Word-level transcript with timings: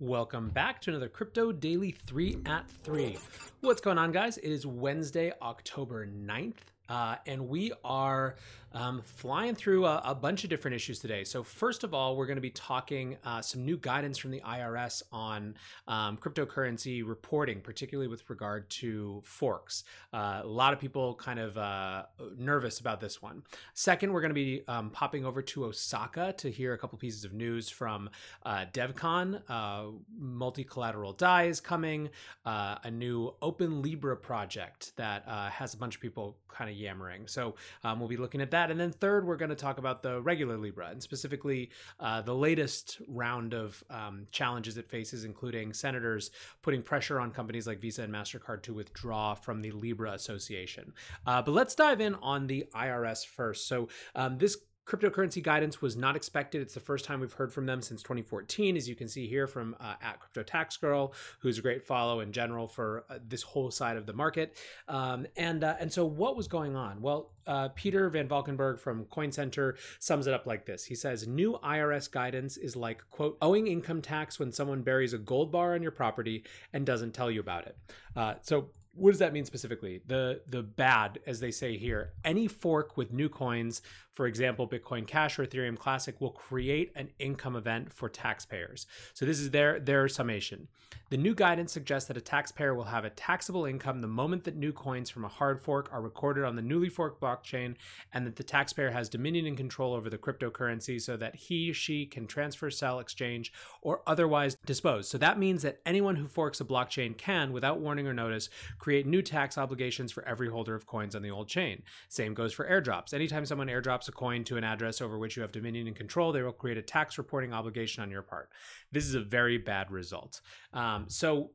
Welcome 0.00 0.50
back 0.50 0.80
to 0.82 0.90
another 0.90 1.08
Crypto 1.08 1.50
Daily 1.50 1.90
3 1.90 2.42
at 2.46 2.70
3. 2.70 3.18
What's 3.62 3.80
going 3.80 3.98
on, 3.98 4.12
guys? 4.12 4.38
It 4.38 4.48
is 4.48 4.64
Wednesday, 4.64 5.32
October 5.42 6.06
9th. 6.06 6.54
Uh, 6.88 7.16
and 7.26 7.48
we 7.48 7.72
are 7.84 8.36
um, 8.72 9.02
flying 9.02 9.54
through 9.54 9.86
a, 9.86 10.02
a, 10.04 10.14
bunch 10.14 10.44
of 10.44 10.50
different 10.50 10.74
issues 10.74 10.98
today. 10.98 11.24
So, 11.24 11.42
first 11.42 11.84
of 11.84 11.94
all, 11.94 12.16
we're 12.16 12.26
going 12.26 12.36
to 12.36 12.42
be 12.42 12.50
talking 12.50 13.16
uh, 13.24 13.40
some 13.40 13.64
new 13.64 13.78
guidance 13.78 14.18
from 14.18 14.30
the 14.30 14.40
IRS 14.40 15.02
on 15.10 15.54
um, 15.86 16.18
cryptocurrency 16.18 17.06
reporting, 17.06 17.60
particularly 17.60 18.08
with 18.08 18.28
regard 18.28 18.68
to 18.70 19.22
forks. 19.24 19.84
Uh, 20.12 20.40
a 20.42 20.46
lot 20.46 20.72
of 20.72 20.80
people 20.80 21.14
kind 21.14 21.38
of 21.38 21.56
uh, 21.56 22.04
nervous 22.36 22.78
about 22.80 23.00
this 23.00 23.22
one. 23.22 23.42
Second, 23.74 24.12
we're 24.12 24.20
going 24.20 24.30
to 24.30 24.34
be 24.34 24.62
um, 24.68 24.90
popping 24.90 25.24
over 25.24 25.40
to 25.40 25.64
Osaka 25.64 26.34
to 26.36 26.50
hear 26.50 26.74
a 26.74 26.78
couple 26.78 26.98
pieces 26.98 27.24
of 27.24 27.32
news 27.32 27.68
from 27.70 28.10
uh, 28.44 28.66
DevCon. 28.72 29.42
Uh, 29.48 29.84
Multi 30.18 30.64
collateral 30.64 31.12
DAI 31.12 31.44
is 31.44 31.60
coming, 31.60 32.10
a 32.44 32.90
new 32.90 33.34
Open 33.42 33.82
Libra 33.82 34.16
project 34.16 34.92
that 34.96 35.26
has 35.26 35.74
a 35.74 35.76
bunch 35.76 35.94
of 35.94 36.00
people 36.00 36.36
kind 36.48 36.70
of 36.70 36.76
yammering. 36.78 37.26
So, 37.26 37.56
um, 37.84 37.98
we'll 37.98 38.08
be 38.08 38.16
looking 38.16 38.40
at 38.40 38.50
that. 38.52 38.70
And 38.70 38.78
then 38.78 38.92
third, 38.92 39.26
we're 39.26 39.36
going 39.36 39.50
to 39.50 39.56
talk 39.56 39.78
about 39.78 40.02
the 40.02 40.20
regular 40.20 40.56
Libra 40.56 40.88
and 40.88 41.02
specifically 41.02 41.70
uh, 42.00 42.22
the 42.22 42.34
latest 42.34 43.00
round 43.08 43.54
of 43.54 43.82
um, 43.90 44.26
challenges 44.30 44.76
it 44.78 44.88
faces, 44.88 45.24
including 45.24 45.72
senators 45.72 46.30
putting 46.62 46.82
pressure 46.82 47.20
on 47.20 47.30
companies 47.30 47.66
like 47.66 47.80
Visa 47.80 48.02
and 48.02 48.12
MasterCard 48.12 48.62
to 48.62 48.74
withdraw 48.74 49.34
from 49.34 49.62
the 49.62 49.70
Libra 49.70 50.12
Association. 50.12 50.92
Uh, 51.26 51.42
but 51.42 51.52
let's 51.52 51.74
dive 51.74 52.00
in 52.00 52.14
on 52.16 52.46
the 52.46 52.66
IRS 52.74 53.26
first. 53.26 53.66
So 53.66 53.88
um, 54.14 54.38
this 54.38 54.56
Cryptocurrency 54.88 55.42
guidance 55.42 55.82
was 55.82 55.96
not 55.96 56.16
expected. 56.16 56.62
It's 56.62 56.72
the 56.72 56.80
first 56.80 57.04
time 57.04 57.20
we've 57.20 57.34
heard 57.34 57.52
from 57.52 57.66
them 57.66 57.82
since 57.82 58.02
2014, 58.02 58.74
as 58.74 58.88
you 58.88 58.94
can 58.94 59.06
see 59.06 59.26
here 59.26 59.46
from 59.46 59.76
uh, 59.78 59.96
at 60.00 60.18
Crypto 60.18 60.42
Tax 60.42 60.78
Girl, 60.78 61.12
who's 61.40 61.58
a 61.58 61.62
great 61.62 61.84
follow 61.84 62.20
in 62.20 62.32
general 62.32 62.66
for 62.66 63.04
uh, 63.10 63.18
this 63.22 63.42
whole 63.42 63.70
side 63.70 63.98
of 63.98 64.06
the 64.06 64.14
market. 64.14 64.56
Um, 64.88 65.26
and 65.36 65.62
uh, 65.62 65.76
and 65.78 65.92
so 65.92 66.06
what 66.06 66.36
was 66.36 66.48
going 66.48 66.74
on? 66.74 67.02
Well, 67.02 67.32
uh, 67.46 67.68
Peter 67.74 68.08
Van 68.08 68.28
Valkenburgh 68.28 68.78
from 68.78 69.04
Coin 69.04 69.30
Center 69.30 69.76
sums 69.98 70.26
it 70.26 70.32
up 70.32 70.46
like 70.46 70.64
this. 70.64 70.86
He 70.86 70.94
says, 70.94 71.28
"New 71.28 71.58
IRS 71.62 72.10
guidance 72.10 72.56
is 72.56 72.74
like 72.74 73.02
quote 73.10 73.36
owing 73.42 73.66
income 73.66 74.00
tax 74.00 74.38
when 74.38 74.52
someone 74.52 74.80
buries 74.80 75.12
a 75.12 75.18
gold 75.18 75.52
bar 75.52 75.74
on 75.74 75.82
your 75.82 75.92
property 75.92 76.44
and 76.72 76.86
doesn't 76.86 77.12
tell 77.12 77.30
you 77.30 77.40
about 77.40 77.66
it." 77.66 77.76
Uh, 78.16 78.34
so 78.40 78.70
what 78.98 79.10
does 79.10 79.20
that 79.20 79.32
mean 79.32 79.44
specifically? 79.44 80.02
The 80.06 80.42
the 80.46 80.62
bad, 80.62 81.20
as 81.26 81.40
they 81.40 81.50
say 81.50 81.76
here, 81.76 82.12
any 82.24 82.48
fork 82.48 82.96
with 82.96 83.12
new 83.12 83.28
coins, 83.28 83.80
for 84.18 84.26
example, 84.26 84.66
Bitcoin 84.66 85.06
Cash 85.06 85.38
or 85.38 85.46
Ethereum 85.46 85.78
Classic, 85.78 86.20
will 86.20 86.32
create 86.32 86.90
an 86.96 87.08
income 87.20 87.54
event 87.54 87.92
for 87.92 88.08
taxpayers. 88.08 88.84
So 89.14 89.24
this 89.24 89.38
is 89.38 89.52
their 89.52 89.78
their 89.78 90.08
summation. 90.08 90.66
The 91.10 91.16
new 91.16 91.36
guidance 91.36 91.72
suggests 91.72 92.08
that 92.08 92.16
a 92.16 92.20
taxpayer 92.20 92.74
will 92.74 92.84
have 92.84 93.04
a 93.04 93.10
taxable 93.10 93.64
income 93.64 94.00
the 94.00 94.08
moment 94.08 94.42
that 94.44 94.56
new 94.56 94.72
coins 94.72 95.08
from 95.08 95.24
a 95.24 95.28
hard 95.28 95.60
fork 95.60 95.88
are 95.92 96.02
recorded 96.02 96.44
on 96.44 96.56
the 96.56 96.62
newly 96.62 96.88
forked 96.88 97.20
blockchain, 97.20 97.76
and 98.12 98.26
that 98.26 98.34
the 98.34 98.42
taxpayer 98.42 98.90
has 98.90 99.08
dominion 99.08 99.46
and 99.46 99.56
control 99.56 99.94
over 99.94 100.10
the 100.10 100.18
cryptocurrency, 100.18 101.00
so 101.00 101.16
that 101.16 101.36
he 101.36 101.72
she 101.72 102.04
can 102.04 102.26
transfer, 102.26 102.70
sell, 102.70 102.98
exchange, 102.98 103.52
or 103.82 104.02
otherwise 104.04 104.56
dispose. 104.66 105.08
So 105.08 105.16
that 105.18 105.38
means 105.38 105.62
that 105.62 105.78
anyone 105.86 106.16
who 106.16 106.26
forks 106.26 106.60
a 106.60 106.64
blockchain 106.64 107.16
can, 107.16 107.52
without 107.52 107.78
warning 107.78 108.08
or 108.08 108.14
notice 108.14 108.50
create 108.78 109.06
new 109.06 109.22
tax 109.22 109.56
obligations 109.56 110.10
for 110.10 110.26
every 110.26 110.48
holder 110.48 110.74
of 110.74 110.86
coins 110.86 111.14
on 111.14 111.22
the 111.22 111.30
old 111.30 111.46
chain. 111.46 111.84
Same 112.08 112.34
goes 112.34 112.52
for 112.52 112.68
airdrops. 112.68 113.14
Anytime 113.14 113.46
someone 113.46 113.68
airdrops 113.68 114.07
a 114.08 114.12
coin 114.12 114.44
to 114.44 114.56
an 114.56 114.64
address 114.64 115.00
over 115.00 115.18
which 115.18 115.36
you 115.36 115.42
have 115.42 115.52
dominion 115.52 115.86
and 115.86 115.96
control, 115.96 116.32
they 116.32 116.42
will 116.42 116.52
create 116.52 116.78
a 116.78 116.82
tax 116.82 117.18
reporting 117.18 117.52
obligation 117.52 118.02
on 118.02 118.10
your 118.10 118.22
part. 118.22 118.50
This 118.92 119.04
is 119.04 119.14
a 119.14 119.20
very 119.20 119.58
bad 119.58 119.90
result. 119.90 120.40
Um, 120.72 121.06
so 121.08 121.50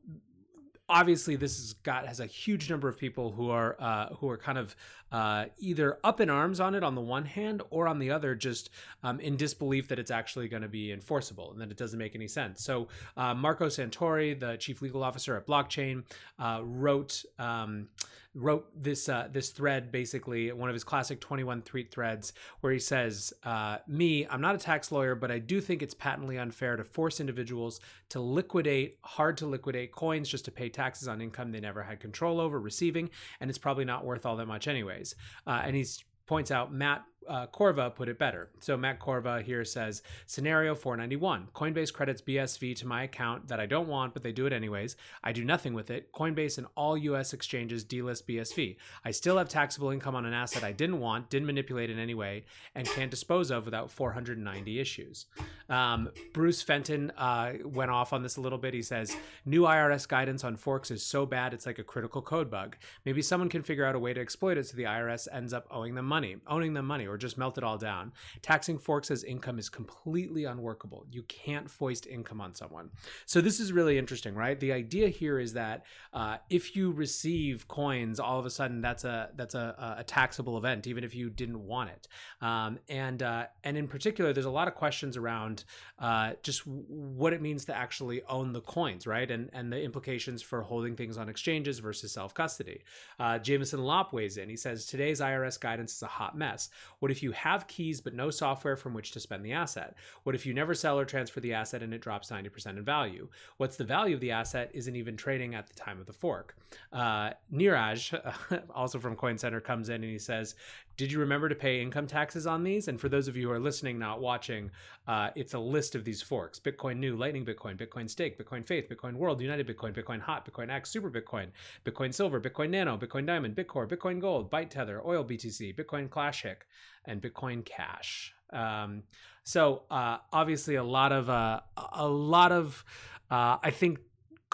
obviously 0.88 1.36
this 1.36 1.56
has 1.56 1.72
got 1.72 2.06
has 2.06 2.20
a 2.20 2.26
huge 2.26 2.68
number 2.68 2.88
of 2.88 2.98
people 2.98 3.32
who 3.32 3.50
are 3.50 3.76
uh, 3.78 4.08
who 4.16 4.28
are 4.28 4.36
kind 4.36 4.58
of 4.58 4.76
uh, 5.12 5.46
either 5.58 5.98
up 6.04 6.20
in 6.20 6.28
arms 6.28 6.60
on 6.60 6.74
it 6.74 6.82
on 6.82 6.94
the 6.94 7.00
one 7.00 7.24
hand 7.24 7.62
or 7.70 7.86
on 7.88 7.98
the 7.98 8.10
other 8.10 8.34
just 8.34 8.70
um, 9.02 9.20
in 9.20 9.36
disbelief 9.36 9.88
that 9.88 9.98
it's 9.98 10.10
actually 10.10 10.48
going 10.48 10.62
to 10.62 10.68
be 10.68 10.92
enforceable 10.92 11.52
and 11.52 11.60
that 11.60 11.70
it 11.70 11.76
doesn't 11.76 11.98
make 11.98 12.14
any 12.14 12.28
sense 12.28 12.62
so 12.62 12.88
uh, 13.16 13.34
marco 13.34 13.66
santori 13.66 14.38
the 14.38 14.56
chief 14.56 14.82
legal 14.82 15.02
officer 15.02 15.36
at 15.36 15.46
blockchain 15.46 16.02
uh, 16.38 16.60
wrote 16.62 17.24
um, 17.38 17.88
wrote 18.34 18.66
this 18.74 19.08
uh, 19.08 19.28
this 19.30 19.50
thread 19.50 19.92
basically 19.92 20.50
one 20.52 20.68
of 20.68 20.74
his 20.74 20.84
classic 20.84 21.20
21 21.20 21.62
tweet 21.62 21.90
threads 21.90 22.32
where 22.60 22.72
he 22.72 22.78
says 22.78 23.32
uh, 23.44 23.78
me 23.86 24.26
i'm 24.28 24.40
not 24.40 24.54
a 24.54 24.58
tax 24.58 24.90
lawyer 24.90 25.14
but 25.14 25.30
i 25.30 25.38
do 25.38 25.60
think 25.60 25.82
it's 25.82 25.94
patently 25.94 26.36
unfair 26.38 26.76
to 26.76 26.84
force 26.84 27.20
individuals 27.20 27.80
to 28.08 28.20
liquidate 28.20 28.98
hard 29.02 29.36
to 29.36 29.46
liquidate 29.46 29.92
coins 29.92 30.28
just 30.28 30.44
to 30.44 30.50
pay 30.50 30.68
taxes 30.68 31.08
on 31.08 31.20
income 31.20 31.52
they 31.52 31.60
never 31.60 31.82
had 31.82 32.00
control 32.00 32.40
over 32.40 32.58
receiving 32.58 33.08
and 33.40 33.50
it's 33.50 33.58
probably 33.58 33.84
not 33.84 34.04
worth 34.04 34.26
all 34.26 34.36
that 34.36 34.46
much 34.46 34.68
anyways. 34.68 35.14
Uh, 35.46 35.62
and 35.64 35.76
he's 35.76 36.04
points 36.26 36.50
out 36.50 36.72
matt 36.72 37.04
uh, 37.28 37.46
Corallo 37.46 37.94
put 37.94 38.08
it 38.08 38.18
better. 38.18 38.50
So 38.60 38.76
Matt 38.76 39.00
Corallo 39.00 39.42
here 39.42 39.64
says 39.64 40.02
scenario 40.26 40.74
491 40.74 41.48
Coinbase 41.54 41.92
credits 41.92 42.22
BSV 42.22 42.76
to 42.76 42.86
my 42.86 43.04
account 43.04 43.48
that 43.48 43.60
I 43.60 43.66
don't 43.66 43.88
want, 43.88 44.14
but 44.14 44.22
they 44.22 44.32
do 44.32 44.46
it 44.46 44.52
anyways. 44.52 44.96
I 45.22 45.32
do 45.32 45.44
nothing 45.44 45.74
with 45.74 45.90
it. 45.90 46.12
Coinbase 46.12 46.58
and 46.58 46.66
all 46.76 46.96
US 46.96 47.32
exchanges 47.32 47.84
delist 47.84 48.24
BSV. 48.24 48.76
I 49.04 49.10
still 49.10 49.38
have 49.38 49.48
taxable 49.48 49.90
income 49.90 50.14
on 50.14 50.26
an 50.26 50.32
asset 50.32 50.64
I 50.64 50.72
didn't 50.72 51.00
want, 51.00 51.30
didn't 51.30 51.46
manipulate 51.46 51.90
in 51.90 51.98
any 51.98 52.14
way, 52.14 52.44
and 52.74 52.86
can't 52.86 53.10
dispose 53.10 53.50
of 53.50 53.64
without 53.64 53.90
490 53.90 54.80
issues. 54.80 55.26
Um, 55.68 56.10
Bruce 56.32 56.62
Fenton 56.62 57.10
uh, 57.16 57.54
went 57.64 57.90
off 57.90 58.12
on 58.12 58.22
this 58.22 58.36
a 58.36 58.40
little 58.40 58.58
bit. 58.58 58.74
He 58.74 58.82
says 58.82 59.16
new 59.44 59.62
IRS 59.62 60.06
guidance 60.06 60.44
on 60.44 60.56
forks 60.56 60.90
is 60.90 61.02
so 61.02 61.26
bad 61.26 61.54
it's 61.54 61.66
like 61.66 61.78
a 61.78 61.84
critical 61.84 62.22
code 62.22 62.50
bug. 62.50 62.76
Maybe 63.04 63.22
someone 63.22 63.48
can 63.48 63.62
figure 63.62 63.84
out 63.84 63.94
a 63.94 63.98
way 63.98 64.12
to 64.12 64.20
exploit 64.20 64.58
it 64.58 64.66
so 64.66 64.76
the 64.76 64.84
IRS 64.84 65.28
ends 65.32 65.52
up 65.52 65.66
owing 65.70 65.94
them 65.94 66.06
money, 66.06 66.36
owning 66.46 66.74
them 66.74 66.86
money 66.86 67.06
or 67.14 67.18
just 67.18 67.38
melt 67.38 67.56
it 67.56 67.64
all 67.64 67.78
down. 67.78 68.12
Taxing 68.42 68.76
forks 68.76 69.10
as 69.10 69.22
income 69.22 69.58
is 69.58 69.68
completely 69.68 70.44
unworkable. 70.44 71.06
You 71.10 71.22
can't 71.22 71.70
foist 71.70 72.06
income 72.06 72.40
on 72.40 72.54
someone. 72.54 72.90
So 73.24 73.40
this 73.40 73.60
is 73.60 73.72
really 73.72 73.96
interesting, 73.96 74.34
right? 74.34 74.58
The 74.58 74.72
idea 74.72 75.08
here 75.08 75.38
is 75.38 75.52
that 75.52 75.86
uh, 76.12 76.38
if 76.50 76.74
you 76.74 76.90
receive 76.90 77.68
coins, 77.68 78.18
all 78.18 78.38
of 78.38 78.46
a 78.46 78.50
sudden 78.50 78.80
that's 78.80 79.04
a 79.04 79.30
that's 79.36 79.54
a, 79.54 79.96
a 79.98 80.04
taxable 80.04 80.58
event, 80.58 80.86
even 80.86 81.04
if 81.04 81.14
you 81.14 81.30
didn't 81.30 81.64
want 81.64 81.90
it. 81.90 82.08
Um, 82.40 82.78
and 82.88 83.22
uh, 83.22 83.46
and 83.62 83.76
in 83.76 83.86
particular, 83.86 84.32
there's 84.32 84.46
a 84.46 84.50
lot 84.50 84.66
of 84.68 84.74
questions 84.74 85.16
around 85.16 85.64
uh, 85.98 86.32
just 86.42 86.66
what 86.66 87.32
it 87.32 87.40
means 87.40 87.64
to 87.66 87.76
actually 87.76 88.22
own 88.24 88.52
the 88.52 88.60
coins, 88.60 89.06
right? 89.06 89.30
And 89.30 89.50
and 89.52 89.72
the 89.72 89.80
implications 89.80 90.42
for 90.42 90.62
holding 90.62 90.96
things 90.96 91.16
on 91.16 91.28
exchanges 91.28 91.78
versus 91.78 92.12
self 92.12 92.34
custody. 92.34 92.82
Uh, 93.20 93.38
Jameson 93.38 93.80
Lopp 93.80 94.12
weighs 94.12 94.36
in. 94.36 94.48
He 94.48 94.56
says 94.56 94.86
today's 94.86 95.20
IRS 95.20 95.60
guidance 95.60 95.94
is 95.94 96.02
a 96.02 96.06
hot 96.06 96.36
mess. 96.36 96.70
What 97.04 97.10
if 97.10 97.22
you 97.22 97.32
have 97.32 97.66
keys 97.66 98.00
but 98.00 98.14
no 98.14 98.30
software 98.30 98.76
from 98.76 98.94
which 98.94 99.10
to 99.10 99.20
spend 99.20 99.44
the 99.44 99.52
asset? 99.52 99.94
What 100.22 100.34
if 100.34 100.46
you 100.46 100.54
never 100.54 100.72
sell 100.72 100.98
or 100.98 101.04
transfer 101.04 101.38
the 101.38 101.52
asset 101.52 101.82
and 101.82 101.92
it 101.92 102.00
drops 102.00 102.30
90% 102.30 102.78
in 102.78 102.82
value? 102.82 103.28
What's 103.58 103.76
the 103.76 103.84
value 103.84 104.14
of 104.14 104.22
the 104.22 104.30
asset 104.30 104.70
isn't 104.72 104.96
even 104.96 105.14
trading 105.14 105.54
at 105.54 105.66
the 105.66 105.74
time 105.74 106.00
of 106.00 106.06
the 106.06 106.14
fork? 106.14 106.56
Uh, 106.94 107.32
Neeraj, 107.52 108.62
also 108.74 108.98
from 108.98 109.16
Coin 109.16 109.36
Center, 109.36 109.60
comes 109.60 109.90
in 109.90 109.96
and 109.96 110.10
he 110.10 110.18
says, 110.18 110.54
did 110.96 111.10
you 111.10 111.18
remember 111.20 111.48
to 111.48 111.54
pay 111.54 111.80
income 111.80 112.06
taxes 112.06 112.46
on 112.46 112.64
these? 112.64 112.88
And 112.88 113.00
for 113.00 113.08
those 113.08 113.28
of 113.28 113.36
you 113.36 113.48
who 113.48 113.52
are 113.52 113.60
listening, 113.60 113.98
not 113.98 114.20
watching, 114.20 114.70
uh, 115.06 115.30
it's 115.34 115.54
a 115.54 115.58
list 115.58 115.94
of 115.94 116.04
these 116.04 116.22
forks 116.22 116.60
Bitcoin 116.60 116.98
New, 116.98 117.16
Lightning 117.16 117.44
Bitcoin, 117.44 117.76
Bitcoin 117.76 118.08
Stake, 118.08 118.38
Bitcoin 118.38 118.66
Faith, 118.66 118.88
Bitcoin 118.88 119.14
World, 119.14 119.40
United 119.40 119.66
Bitcoin, 119.66 119.94
Bitcoin 119.94 120.20
Hot, 120.20 120.48
Bitcoin 120.50 120.70
X, 120.70 120.90
Super 120.90 121.10
Bitcoin, 121.10 121.48
Bitcoin 121.84 122.12
Silver, 122.12 122.40
Bitcoin 122.40 122.70
Nano, 122.70 122.96
Bitcoin 122.96 123.26
Diamond, 123.26 123.56
Bitcore, 123.56 123.88
Bitcoin 123.88 124.20
Gold, 124.20 124.50
Byte 124.50 124.70
Tether, 124.70 125.02
Oil 125.04 125.24
BTC, 125.24 125.74
Bitcoin 125.74 126.10
Clash 126.10 126.34
Classic, 126.44 126.66
and 127.04 127.22
Bitcoin 127.22 127.64
Cash. 127.64 128.34
Um, 128.50 129.02
so 129.42 129.82
uh, 129.90 130.18
obviously, 130.32 130.76
a 130.76 130.84
lot 130.84 131.12
of 131.12 131.28
uh, 131.28 131.60
a 131.92 132.08
lot 132.08 132.52
of 132.52 132.84
uh, 133.30 133.58
I 133.62 133.70
think 133.70 133.98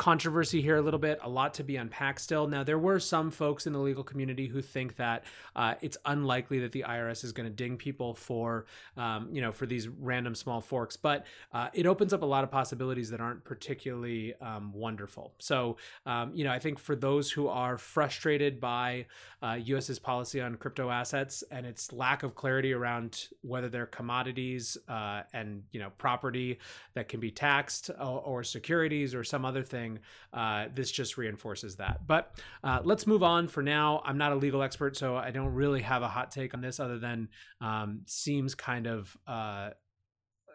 controversy 0.00 0.62
here 0.62 0.76
a 0.76 0.80
little 0.80 0.98
bit, 0.98 1.18
a 1.22 1.28
lot 1.28 1.52
to 1.52 1.62
be 1.62 1.76
unpacked 1.76 2.22
still. 2.22 2.46
Now, 2.46 2.64
there 2.64 2.78
were 2.78 2.98
some 2.98 3.30
folks 3.30 3.66
in 3.66 3.74
the 3.74 3.78
legal 3.78 4.02
community 4.02 4.46
who 4.46 4.62
think 4.62 4.96
that 4.96 5.24
uh, 5.54 5.74
it's 5.82 5.98
unlikely 6.06 6.58
that 6.60 6.72
the 6.72 6.86
IRS 6.88 7.22
is 7.22 7.32
going 7.32 7.46
to 7.46 7.54
ding 7.54 7.76
people 7.76 8.14
for, 8.14 8.64
um, 8.96 9.28
you 9.30 9.42
know, 9.42 9.52
for 9.52 9.66
these 9.66 9.88
random 9.88 10.34
small 10.34 10.62
forks, 10.62 10.96
but 10.96 11.26
uh, 11.52 11.68
it 11.74 11.84
opens 11.84 12.14
up 12.14 12.22
a 12.22 12.26
lot 12.26 12.44
of 12.44 12.50
possibilities 12.50 13.10
that 13.10 13.20
aren't 13.20 13.44
particularly 13.44 14.32
um, 14.40 14.72
wonderful. 14.72 15.34
So, 15.38 15.76
um, 16.06 16.32
you 16.34 16.44
know, 16.44 16.50
I 16.50 16.58
think 16.58 16.78
for 16.78 16.96
those 16.96 17.30
who 17.30 17.48
are 17.48 17.76
frustrated 17.76 18.58
by 18.58 19.04
uh, 19.42 19.58
US's 19.62 19.98
policy 19.98 20.40
on 20.40 20.54
crypto 20.54 20.88
assets 20.88 21.44
and 21.50 21.66
its 21.66 21.92
lack 21.92 22.22
of 22.22 22.34
clarity 22.34 22.72
around 22.72 23.28
whether 23.42 23.68
they're 23.68 23.84
commodities 23.84 24.78
uh, 24.88 25.24
and, 25.34 25.62
you 25.72 25.80
know, 25.80 25.90
property 25.98 26.58
that 26.94 27.08
can 27.08 27.20
be 27.20 27.30
taxed 27.30 27.90
or, 28.00 28.20
or 28.20 28.42
securities 28.42 29.14
or 29.14 29.22
some 29.24 29.44
other 29.44 29.62
thing 29.62 29.89
uh, 30.32 30.66
this 30.72 30.90
just 30.90 31.16
reinforces 31.16 31.76
that. 31.76 32.06
But 32.06 32.38
uh, 32.62 32.80
let's 32.84 33.06
move 33.06 33.22
on 33.22 33.48
for 33.48 33.62
now. 33.62 34.02
I'm 34.04 34.18
not 34.18 34.32
a 34.32 34.36
legal 34.36 34.62
expert, 34.62 34.96
so 34.96 35.16
I 35.16 35.30
don't 35.30 35.54
really 35.54 35.82
have 35.82 36.02
a 36.02 36.08
hot 36.08 36.30
take 36.30 36.54
on 36.54 36.60
this 36.60 36.78
other 36.78 36.98
than 36.98 37.28
um, 37.60 38.02
seems 38.06 38.54
kind 38.54 38.86
of. 38.86 39.16
Uh, 39.26 39.70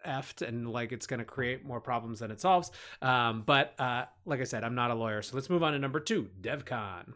effed 0.05 0.47
and 0.47 0.69
like 0.71 0.91
it's 0.91 1.07
going 1.07 1.17
to 1.17 1.25
create 1.25 1.65
more 1.65 1.81
problems 1.81 2.19
than 2.19 2.29
it 2.29 2.39
solves. 2.39 2.69
Um, 3.01 3.41
but 3.43 3.73
uh, 3.79 4.05
like 4.23 4.39
I 4.39 4.43
said, 4.43 4.63
I'm 4.63 4.75
not 4.75 4.91
a 4.91 4.93
lawyer, 4.93 5.23
so 5.23 5.35
let's 5.35 5.49
move 5.49 5.63
on 5.63 5.73
to 5.73 5.79
number 5.79 5.99
two, 5.99 6.29
DevCon. 6.41 7.13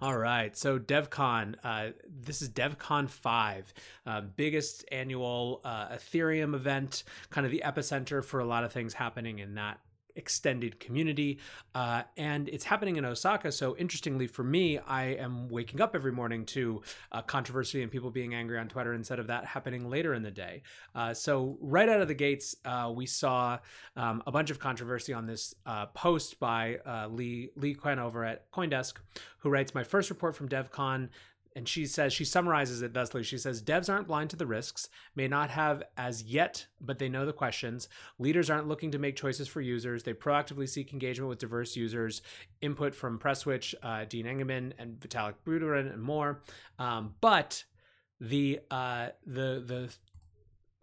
All 0.00 0.16
right, 0.16 0.56
so 0.56 0.78
DevCon, 0.78 1.56
uh, 1.64 1.88
this 2.08 2.40
is 2.40 2.48
DevCon 2.50 3.10
5, 3.10 3.74
uh, 4.06 4.20
biggest 4.20 4.84
annual 4.92 5.60
uh, 5.64 5.88
Ethereum 5.88 6.54
event, 6.54 7.02
kind 7.30 7.44
of 7.44 7.50
the 7.50 7.62
epicenter 7.64 8.24
for 8.24 8.38
a 8.38 8.44
lot 8.44 8.62
of 8.62 8.72
things 8.72 8.94
happening 8.94 9.40
in 9.40 9.56
that 9.56 9.80
extended 10.18 10.80
community. 10.80 11.38
Uh, 11.74 12.02
and 12.16 12.48
it's 12.48 12.64
happening 12.64 12.96
in 12.96 13.04
Osaka. 13.04 13.50
So, 13.52 13.76
interestingly 13.76 14.26
for 14.26 14.44
me, 14.44 14.78
I 14.78 15.04
am 15.04 15.48
waking 15.48 15.80
up 15.80 15.94
every 15.94 16.12
morning 16.12 16.44
to 16.46 16.82
uh, 17.12 17.22
controversy 17.22 17.82
and 17.82 17.90
people 17.90 18.10
being 18.10 18.34
angry 18.34 18.58
on 18.58 18.68
Twitter 18.68 18.92
instead 18.92 19.18
of 19.18 19.28
that 19.28 19.46
happening 19.46 19.88
later 19.88 20.12
in 20.12 20.22
the 20.22 20.30
day. 20.30 20.62
Uh, 20.94 21.14
so, 21.14 21.56
right 21.60 21.88
out 21.88 22.00
of 22.00 22.08
the 22.08 22.14
gates, 22.14 22.56
uh, 22.64 22.92
we 22.94 23.06
saw 23.06 23.58
um, 23.96 24.22
a 24.26 24.32
bunch 24.32 24.50
of 24.50 24.58
controversy 24.58 25.12
on 25.12 25.26
this 25.26 25.54
uh, 25.64 25.86
post 25.86 26.38
by 26.38 26.78
uh, 26.84 27.08
Leigh, 27.08 27.50
Leigh 27.56 27.74
Cuen 27.74 27.98
over 27.98 28.24
at 28.24 28.50
Coindesk, 28.50 28.94
who 29.38 29.50
writes 29.50 29.74
My 29.74 29.84
first 29.84 30.10
report 30.10 30.36
from 30.36 30.48
DevCon 30.48 31.08
and 31.58 31.66
she 31.66 31.86
says 31.86 32.12
she 32.12 32.24
summarizes 32.24 32.82
it 32.82 32.94
thusly. 32.94 33.24
She 33.24 33.36
says 33.36 33.60
devs 33.60 33.92
aren't 33.92 34.06
blind 34.06 34.30
to 34.30 34.36
the 34.36 34.46
risks 34.46 34.88
may 35.16 35.26
not 35.26 35.50
have 35.50 35.82
as 35.96 36.22
yet 36.22 36.68
but 36.80 37.00
they 37.00 37.08
know 37.08 37.26
the 37.26 37.32
questions. 37.32 37.88
Leaders 38.20 38.48
aren't 38.48 38.68
looking 38.68 38.92
to 38.92 38.98
make 38.98 39.16
choices 39.16 39.48
for 39.48 39.60
users. 39.60 40.04
They 40.04 40.14
proactively 40.14 40.68
seek 40.68 40.92
engagement 40.92 41.28
with 41.28 41.40
diverse 41.40 41.74
users. 41.74 42.22
Input 42.60 42.94
from 42.94 43.18
presswitch 43.18 43.74
uh, 43.82 44.04
dean 44.08 44.26
Eigenmann 44.26 44.72
and 44.78 45.00
vitalik 45.00 45.34
buterin 45.44 45.92
and 45.92 46.00
more. 46.00 46.42
Um, 46.78 47.16
but 47.20 47.64
the 48.20 48.60
uh, 48.70 49.08
the 49.26 49.60
the 49.66 49.92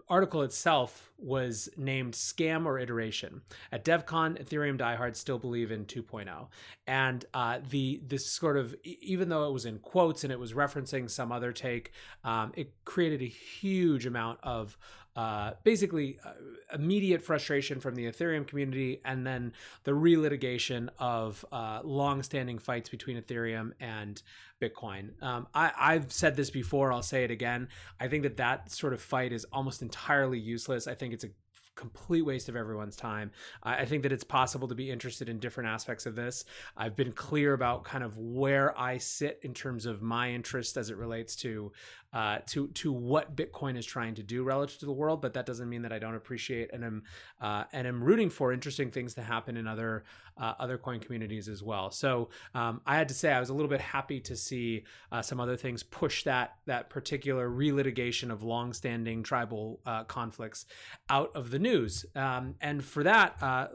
article 0.07 0.41
itself 0.43 1.11
was 1.17 1.69
named 1.77 2.13
Scam 2.13 2.65
or 2.65 2.77
Iteration. 2.77 3.41
At 3.71 3.83
DevCon, 3.83 4.41
Ethereum 4.41 4.77
diehards 4.77 5.19
still 5.19 5.39
believe 5.39 5.71
in 5.71 5.85
2.0. 5.85 6.47
And 6.85 7.25
uh, 7.33 7.59
the 7.67 8.01
this 8.05 8.29
sort 8.29 8.57
of, 8.57 8.75
even 8.83 9.29
though 9.29 9.47
it 9.47 9.53
was 9.53 9.65
in 9.65 9.79
quotes 9.79 10.23
and 10.23 10.31
it 10.31 10.39
was 10.39 10.53
referencing 10.53 11.09
some 11.09 11.31
other 11.31 11.51
take, 11.51 11.91
um, 12.23 12.51
it 12.55 12.73
created 12.85 13.21
a 13.21 13.25
huge 13.25 14.05
amount 14.05 14.39
of 14.43 14.77
uh, 15.15 15.51
basically 15.63 16.17
uh, 16.25 16.31
immediate 16.73 17.21
frustration 17.21 17.79
from 17.79 17.95
the 17.95 18.05
Ethereum 18.05 18.45
community, 18.45 19.01
and 19.05 19.25
then 19.25 19.53
the 19.83 19.91
relitigation 19.91 20.89
of 20.99 21.45
uh, 21.51 21.79
long-standing 21.83 22.59
fights 22.59 22.89
between 22.89 23.21
Ethereum 23.21 23.71
and 23.79 24.21
Bitcoin. 24.61 25.21
Um, 25.21 25.47
I, 25.53 25.71
I've 25.77 26.11
said 26.11 26.35
this 26.35 26.49
before. 26.49 26.91
I'll 26.91 27.01
say 27.01 27.23
it 27.23 27.31
again. 27.31 27.69
I 27.99 28.07
think 28.07 28.23
that 28.23 28.37
that 28.37 28.71
sort 28.71 28.93
of 28.93 29.01
fight 29.01 29.31
is 29.31 29.45
almost 29.51 29.81
entirely 29.81 30.39
useless. 30.39 30.87
I 30.87 30.95
think 30.95 31.13
it's 31.13 31.23
a 31.23 31.29
complete 31.75 32.23
waste 32.23 32.49
of 32.49 32.55
everyone's 32.55 32.95
time. 32.95 33.31
I 33.63 33.85
think 33.85 34.03
that 34.03 34.11
it's 34.11 34.23
possible 34.23 34.67
to 34.67 34.75
be 34.75 34.89
interested 34.89 35.29
in 35.29 35.39
different 35.39 35.69
aspects 35.69 36.05
of 36.05 36.15
this. 36.15 36.45
I've 36.75 36.95
been 36.95 37.11
clear 37.11 37.53
about 37.53 37.83
kind 37.83 38.03
of 38.03 38.17
where 38.17 38.77
I 38.79 38.97
sit 38.97 39.39
in 39.43 39.53
terms 39.53 39.85
of 39.85 40.01
my 40.01 40.31
interest 40.31 40.77
as 40.77 40.89
it 40.89 40.97
relates 40.97 41.35
to 41.37 41.71
uh, 42.13 42.39
to 42.47 42.69
to 42.69 42.93
what 42.93 43.35
Bitcoin 43.35 43.77
is 43.77 43.85
trying 43.85 44.15
to 44.15 44.23
do 44.23 44.43
relative 44.43 44.79
to 44.79 44.85
the 44.85 44.93
world, 44.93 45.21
but 45.21 45.33
that 45.33 45.45
doesn't 45.45 45.67
mean 45.67 45.81
that 45.81 45.91
I 45.91 45.99
don't 45.99 46.15
appreciate 46.15 46.71
and 46.71 46.83
am 46.83 47.03
uh, 47.41 47.65
and 47.73 47.85
am 47.85 48.01
rooting 48.01 48.29
for 48.29 48.53
interesting 48.53 48.89
things 48.89 49.13
to 49.15 49.21
happen 49.21 49.57
in 49.57 49.67
other 49.67 50.05
uh, 50.37 50.53
other 50.59 50.77
coin 50.77 50.99
communities 50.99 51.47
as 51.47 51.63
well. 51.63 51.91
So 51.91 52.29
um, 52.53 52.81
I 52.85 52.95
had 52.95 53.07
to 53.09 53.13
say 53.13 53.31
I 53.31 53.39
was 53.39 53.49
a 53.49 53.53
little 53.53 53.69
bit 53.69 53.81
happy 53.81 54.19
to 54.21 54.35
see 54.35 54.83
uh, 55.11 55.21
some 55.21 55.39
other 55.39 55.57
things 55.57 55.83
push 55.83 56.23
that 56.23 56.55
that 56.65 56.89
particular 56.89 57.49
relitigation 57.49 58.31
of 58.31 58.43
longstanding 58.43 59.23
tribal 59.23 59.79
uh, 59.85 60.03
conflicts 60.03 60.65
out 61.09 61.31
of 61.35 61.51
the 61.51 61.59
news, 61.59 62.05
um, 62.15 62.55
and 62.61 62.83
for 62.83 63.03
that 63.03 63.35
uh, 63.41 63.67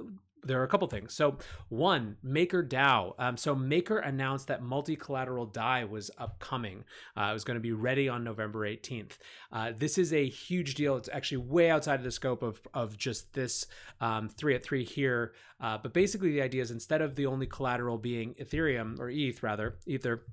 there 0.42 0.60
are 0.60 0.64
a 0.64 0.68
couple 0.68 0.88
things. 0.88 1.14
So, 1.14 1.38
one, 1.68 2.16
Maker 2.22 2.62
DAO. 2.62 3.14
Um, 3.18 3.36
so, 3.36 3.54
Maker 3.54 3.98
announced 3.98 4.48
that 4.48 4.62
multi 4.62 4.96
collateral 4.96 5.46
DAI 5.46 5.84
was 5.84 6.10
upcoming. 6.18 6.84
Uh, 7.16 7.28
it 7.30 7.32
was 7.32 7.44
going 7.44 7.56
to 7.56 7.60
be 7.60 7.72
ready 7.72 8.08
on 8.08 8.24
November 8.24 8.60
18th. 8.60 9.18
Uh, 9.52 9.72
this 9.76 9.98
is 9.98 10.12
a 10.12 10.28
huge 10.28 10.74
deal. 10.74 10.96
It's 10.96 11.08
actually 11.12 11.38
way 11.38 11.70
outside 11.70 12.00
of 12.00 12.04
the 12.04 12.10
scope 12.10 12.42
of, 12.42 12.60
of 12.74 12.96
just 12.96 13.34
this 13.34 13.66
um, 14.00 14.28
three 14.28 14.54
at 14.54 14.62
three 14.62 14.84
here. 14.84 15.32
Uh, 15.60 15.78
but 15.82 15.92
basically, 15.92 16.32
the 16.32 16.42
idea 16.42 16.62
is 16.62 16.70
instead 16.70 17.02
of 17.02 17.16
the 17.16 17.26
only 17.26 17.46
collateral 17.46 17.98
being 17.98 18.34
Ethereum 18.34 18.98
or 18.98 19.10
ETH, 19.10 19.42
rather, 19.42 19.76
Ether 19.86 20.24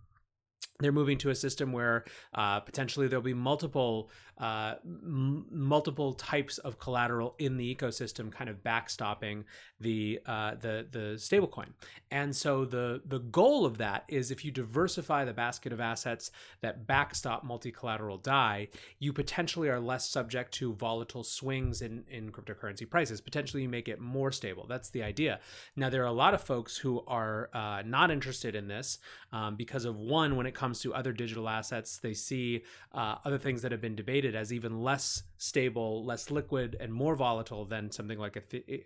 they're 0.79 0.91
moving 0.91 1.17
to 1.17 1.29
a 1.29 1.35
system 1.35 1.71
where 1.71 2.05
uh, 2.33 2.59
potentially 2.59 3.07
there'll 3.07 3.23
be 3.23 3.33
multiple 3.33 4.11
uh, 4.39 4.75
m- 4.85 5.45
multiple 5.49 6.13
types 6.13 6.57
of 6.59 6.79
collateral 6.79 7.35
in 7.39 7.57
the 7.57 7.75
ecosystem, 7.75 8.31
kind 8.31 8.49
of 8.49 8.63
backstopping 8.63 9.43
the 9.79 10.19
uh, 10.25 10.55
the 10.55 10.85
the 10.89 11.15
stablecoin. 11.17 11.69
And 12.11 12.35
so 12.35 12.65
the 12.65 13.01
the 13.05 13.19
goal 13.19 13.65
of 13.65 13.77
that 13.77 14.03
is 14.07 14.31
if 14.31 14.43
you 14.43 14.51
diversify 14.51 15.25
the 15.25 15.33
basket 15.33 15.73
of 15.73 15.79
assets 15.79 16.31
that 16.61 16.87
backstop 16.87 17.43
multi-collateral 17.43 18.17
DAI, 18.17 18.69
you 18.99 19.13
potentially 19.13 19.69
are 19.69 19.79
less 19.79 20.09
subject 20.09 20.53
to 20.55 20.73
volatile 20.73 21.23
swings 21.23 21.81
in 21.81 22.03
in 22.09 22.31
cryptocurrency 22.31 22.89
prices. 22.89 23.21
Potentially, 23.21 23.63
you 23.63 23.69
make 23.69 23.87
it 23.87 23.99
more 23.99 24.31
stable. 24.31 24.65
That's 24.67 24.89
the 24.89 25.03
idea. 25.03 25.39
Now, 25.75 25.89
there 25.89 26.03
are 26.03 26.05
a 26.05 26.11
lot 26.11 26.33
of 26.33 26.41
folks 26.41 26.77
who 26.77 27.03
are 27.07 27.49
uh, 27.53 27.83
not 27.85 28.11
interested 28.11 28.55
in 28.55 28.67
this 28.67 28.99
um, 29.31 29.55
because 29.55 29.85
of 29.85 29.97
one, 29.97 30.35
when 30.35 30.45
it 30.45 30.55
comes 30.55 30.79
to 30.81 30.93
other 30.93 31.11
digital 31.11 31.49
assets, 31.49 31.97
they 31.97 32.13
see 32.13 32.63
uh, 32.93 33.15
other 33.25 33.37
things 33.37 33.61
that 33.61 33.71
have 33.71 33.81
been 33.81 33.95
debated 33.95 34.26
as 34.35 34.51
even 34.53 34.81
less 34.81 35.23
stable, 35.37 36.05
less 36.05 36.31
liquid, 36.31 36.75
and 36.79 36.93
more 36.93 37.15
volatile 37.15 37.65
than 37.65 37.91
something 37.91 38.19
like 38.19 38.37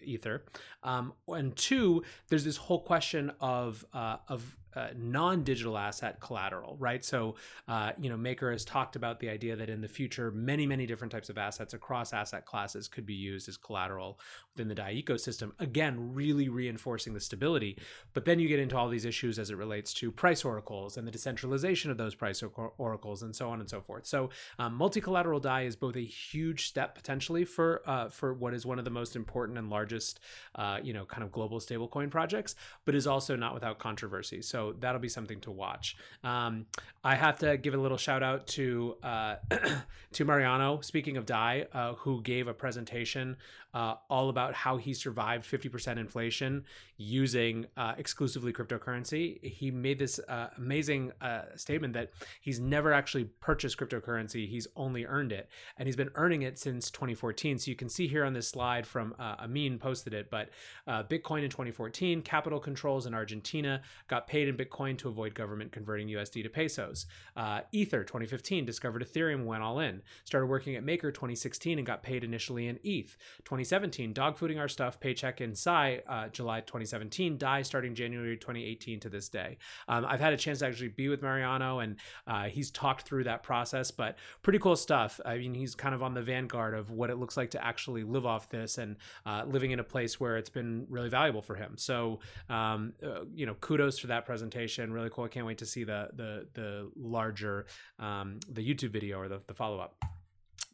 Ether. 0.03 0.43
Um, 0.83 1.13
and 1.27 1.55
two, 1.55 2.03
there's 2.29 2.43
this 2.43 2.57
whole 2.57 2.81
question 2.81 3.31
of 3.39 3.85
uh, 3.93 4.17
of 4.27 4.55
uh, 4.75 4.87
non-digital 4.95 5.77
asset 5.77 6.19
collateral, 6.19 6.77
right? 6.79 7.03
So, 7.03 7.35
uh, 7.67 7.91
you 7.99 8.09
know, 8.09 8.17
Maker 8.17 8.51
has 8.51 8.65
talked 8.65 8.95
about 8.95 9.19
the 9.19 9.29
idea 9.29 9.55
that 9.55 9.69
in 9.69 9.81
the 9.81 9.87
future, 9.87 10.31
many, 10.31 10.65
many 10.65 10.85
different 10.85 11.11
types 11.11 11.29
of 11.29 11.37
assets 11.37 11.73
across 11.73 12.13
asset 12.13 12.45
classes 12.45 12.87
could 12.87 13.05
be 13.05 13.13
used 13.13 13.49
as 13.49 13.57
collateral 13.57 14.19
within 14.53 14.67
the 14.67 14.75
DAI 14.75 15.01
ecosystem. 15.01 15.51
Again, 15.59 16.13
really 16.13 16.49
reinforcing 16.49 17.13
the 17.13 17.19
stability. 17.19 17.77
But 18.13 18.25
then 18.25 18.39
you 18.39 18.47
get 18.47 18.59
into 18.59 18.77
all 18.77 18.89
these 18.89 19.05
issues 19.05 19.39
as 19.39 19.49
it 19.49 19.57
relates 19.57 19.93
to 19.95 20.11
price 20.11 20.43
oracles 20.43 20.97
and 20.97 21.07
the 21.07 21.11
decentralization 21.11 21.91
of 21.91 21.97
those 21.97 22.15
price 22.15 22.43
or- 22.43 22.73
oracles 22.77 23.23
and 23.23 23.35
so 23.35 23.49
on 23.49 23.59
and 23.59 23.69
so 23.69 23.81
forth. 23.81 24.05
So, 24.05 24.29
um, 24.59 24.75
multi-collateral 24.75 25.39
DAI 25.39 25.63
is 25.63 25.75
both 25.75 25.95
a 25.95 26.01
huge 26.01 26.67
step 26.67 26.95
potentially 26.95 27.45
for 27.45 27.81
uh, 27.85 28.09
for 28.09 28.33
what 28.33 28.53
is 28.53 28.65
one 28.65 28.79
of 28.79 28.85
the 28.85 28.91
most 28.91 29.15
important 29.15 29.57
and 29.57 29.69
largest, 29.69 30.19
uh, 30.55 30.79
you 30.83 30.93
know, 30.93 31.05
kind 31.05 31.23
of 31.23 31.31
global 31.31 31.59
stablecoin 31.59 32.09
projects, 32.09 32.55
but 32.85 32.95
is 32.95 33.07
also 33.07 33.35
not 33.35 33.53
without 33.53 33.79
controversy. 33.79 34.41
So 34.41 34.60
so 34.61 34.75
that'll 34.79 35.01
be 35.01 35.09
something 35.09 35.39
to 35.41 35.51
watch. 35.51 35.95
Um, 36.23 36.67
I 37.03 37.15
have 37.15 37.39
to 37.39 37.57
give 37.57 37.73
a 37.73 37.77
little 37.77 37.97
shout 37.97 38.21
out 38.21 38.45
to 38.47 38.95
uh, 39.01 39.35
to 40.13 40.25
Mariano. 40.25 40.81
Speaking 40.81 41.17
of 41.17 41.25
Dai, 41.25 41.65
uh, 41.73 41.93
who 41.93 42.21
gave 42.21 42.47
a 42.47 42.53
presentation 42.53 43.37
uh, 43.73 43.95
all 44.09 44.29
about 44.29 44.53
how 44.53 44.77
he 44.77 44.93
survived 44.93 45.49
50% 45.49 45.97
inflation 45.97 46.65
using 46.97 47.65
uh, 47.77 47.93
exclusively 47.97 48.51
cryptocurrency. 48.51 49.43
He 49.43 49.71
made 49.71 49.97
this 49.97 50.19
uh, 50.27 50.49
amazing 50.57 51.13
uh, 51.21 51.43
statement 51.55 51.93
that 51.93 52.11
he's 52.41 52.59
never 52.59 52.93
actually 52.93 53.25
purchased 53.39 53.77
cryptocurrency; 53.77 54.47
he's 54.47 54.67
only 54.75 55.05
earned 55.05 55.31
it, 55.31 55.49
and 55.77 55.87
he's 55.87 55.95
been 55.95 56.11
earning 56.15 56.41
it 56.41 56.59
since 56.59 56.91
2014. 56.91 57.59
So 57.59 57.71
you 57.71 57.77
can 57.77 57.89
see 57.89 58.07
here 58.07 58.25
on 58.25 58.33
this 58.33 58.47
slide 58.47 58.85
from 58.85 59.15
Amin 59.19 59.79
posted 59.79 60.13
it, 60.13 60.29
but 60.29 60.49
Bitcoin 60.87 61.43
in 61.43 61.49
2014, 61.49 62.21
capital 62.21 62.59
controls 62.59 63.05
in 63.05 63.13
Argentina 63.13 63.81
got 64.07 64.27
paid 64.27 64.49
in 64.51 64.65
Bitcoin 64.65 64.97
to 64.99 65.09
avoid 65.09 65.33
government 65.33 65.71
converting 65.71 66.07
USD 66.07 66.43
to 66.43 66.49
pesos. 66.49 67.05
Uh, 67.35 67.61
Ether 67.71 68.03
2015 68.03 68.65
discovered 68.65 69.03
Ethereum, 69.03 69.45
went 69.45 69.63
all 69.63 69.79
in. 69.79 70.01
Started 70.23 70.47
working 70.47 70.75
at 70.75 70.83
Maker 70.83 71.11
2016 71.11 71.79
and 71.79 71.87
got 71.87 72.03
paid 72.03 72.23
initially 72.23 72.67
in 72.67 72.79
ETH. 72.83 73.17
2017, 73.45 74.13
dogfooding 74.13 74.59
our 74.59 74.67
stuff, 74.67 74.99
paycheck 74.99 75.41
in 75.41 75.55
Sai, 75.55 76.01
uh, 76.07 76.27
July 76.29 76.61
2017, 76.61 77.37
DAI 77.37 77.61
starting 77.61 77.95
January 77.95 78.37
2018 78.37 78.99
to 78.99 79.09
this 79.09 79.29
day. 79.29 79.57
Um, 79.87 80.05
I've 80.05 80.19
had 80.19 80.33
a 80.33 80.37
chance 80.37 80.59
to 80.59 80.67
actually 80.67 80.89
be 80.89 81.09
with 81.09 81.21
Mariano 81.21 81.79
and 81.79 81.95
uh, 82.27 82.43
he's 82.43 82.69
talked 82.71 83.03
through 83.03 83.23
that 83.23 83.43
process, 83.43 83.89
but 83.89 84.17
pretty 84.41 84.59
cool 84.59 84.75
stuff. 84.75 85.19
I 85.25 85.37
mean, 85.37 85.53
he's 85.53 85.75
kind 85.75 85.95
of 85.95 86.03
on 86.03 86.13
the 86.13 86.21
vanguard 86.21 86.73
of 86.73 86.91
what 86.91 87.09
it 87.09 87.15
looks 87.15 87.37
like 87.37 87.51
to 87.51 87.65
actually 87.65 88.03
live 88.03 88.25
off 88.25 88.49
this 88.49 88.77
and 88.77 88.97
uh, 89.25 89.43
living 89.47 89.71
in 89.71 89.79
a 89.79 89.83
place 89.83 90.19
where 90.19 90.37
it's 90.37 90.49
been 90.49 90.85
really 90.89 91.09
valuable 91.09 91.41
for 91.41 91.55
him. 91.55 91.77
So, 91.77 92.19
um, 92.49 92.93
uh, 93.03 93.21
you 93.33 93.45
know, 93.45 93.55
kudos 93.55 93.97
for 93.97 94.07
that 94.07 94.25
presentation 94.25 94.40
presentation. 94.41 94.91
Really 94.91 95.09
cool. 95.11 95.25
I 95.25 95.27
can't 95.27 95.45
wait 95.45 95.59
to 95.59 95.65
see 95.65 95.83
the 95.83 96.09
the 96.13 96.47
the 96.53 96.91
larger 96.95 97.67
um, 97.99 98.39
the 98.49 98.61
YouTube 98.61 98.91
video 98.91 99.19
or 99.19 99.27
the, 99.27 99.41
the 99.47 99.53
follow 99.53 99.79
up. 99.79 100.03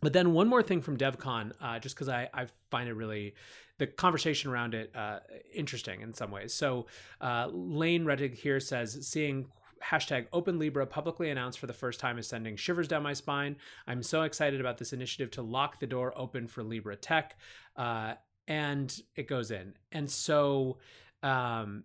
But 0.01 0.13
then 0.13 0.31
one 0.31 0.47
more 0.47 0.61
thing 0.61 0.81
from 0.81 0.95
DevCon, 0.95 1.53
uh, 1.59 1.79
just 1.79 1.95
because 1.95 2.07
I, 2.07 2.29
I 2.33 2.47
find 2.69 2.87
it 2.87 2.93
really 2.93 3.33
the 3.79 3.87
conversation 3.87 4.51
around 4.51 4.73
it 4.73 4.95
uh, 4.95 5.19
interesting 5.53 6.01
in 6.01 6.13
some 6.13 6.31
ways. 6.31 6.53
So 6.53 6.85
uh, 7.19 7.47
Lane 7.51 8.05
Rettig 8.05 8.35
here 8.35 8.59
says 8.59 9.07
seeing 9.07 9.47
hashtag 9.83 10.27
Open 10.31 10.59
Libra 10.59 10.85
publicly 10.87 11.29
announced 11.29 11.59
for 11.59 11.67
the 11.67 11.73
first 11.73 11.99
time 11.99 12.17
is 12.17 12.27
sending 12.27 12.55
shivers 12.55 12.87
down 12.87 13.03
my 13.03 13.13
spine. 13.13 13.57
I'm 13.85 14.01
so 14.01 14.21
excited 14.21 14.59
about 14.59 14.77
this 14.77 14.93
initiative 14.93 15.31
to 15.31 15.41
lock 15.41 15.79
the 15.79 15.87
door 15.87 16.13
open 16.15 16.47
for 16.47 16.63
Libra 16.63 16.95
tech. 16.95 17.35
Uh, 17.75 18.13
and 18.47 19.01
it 19.15 19.27
goes 19.27 19.51
in. 19.51 19.73
And 19.91 20.09
so 20.09 20.77
um, 21.21 21.83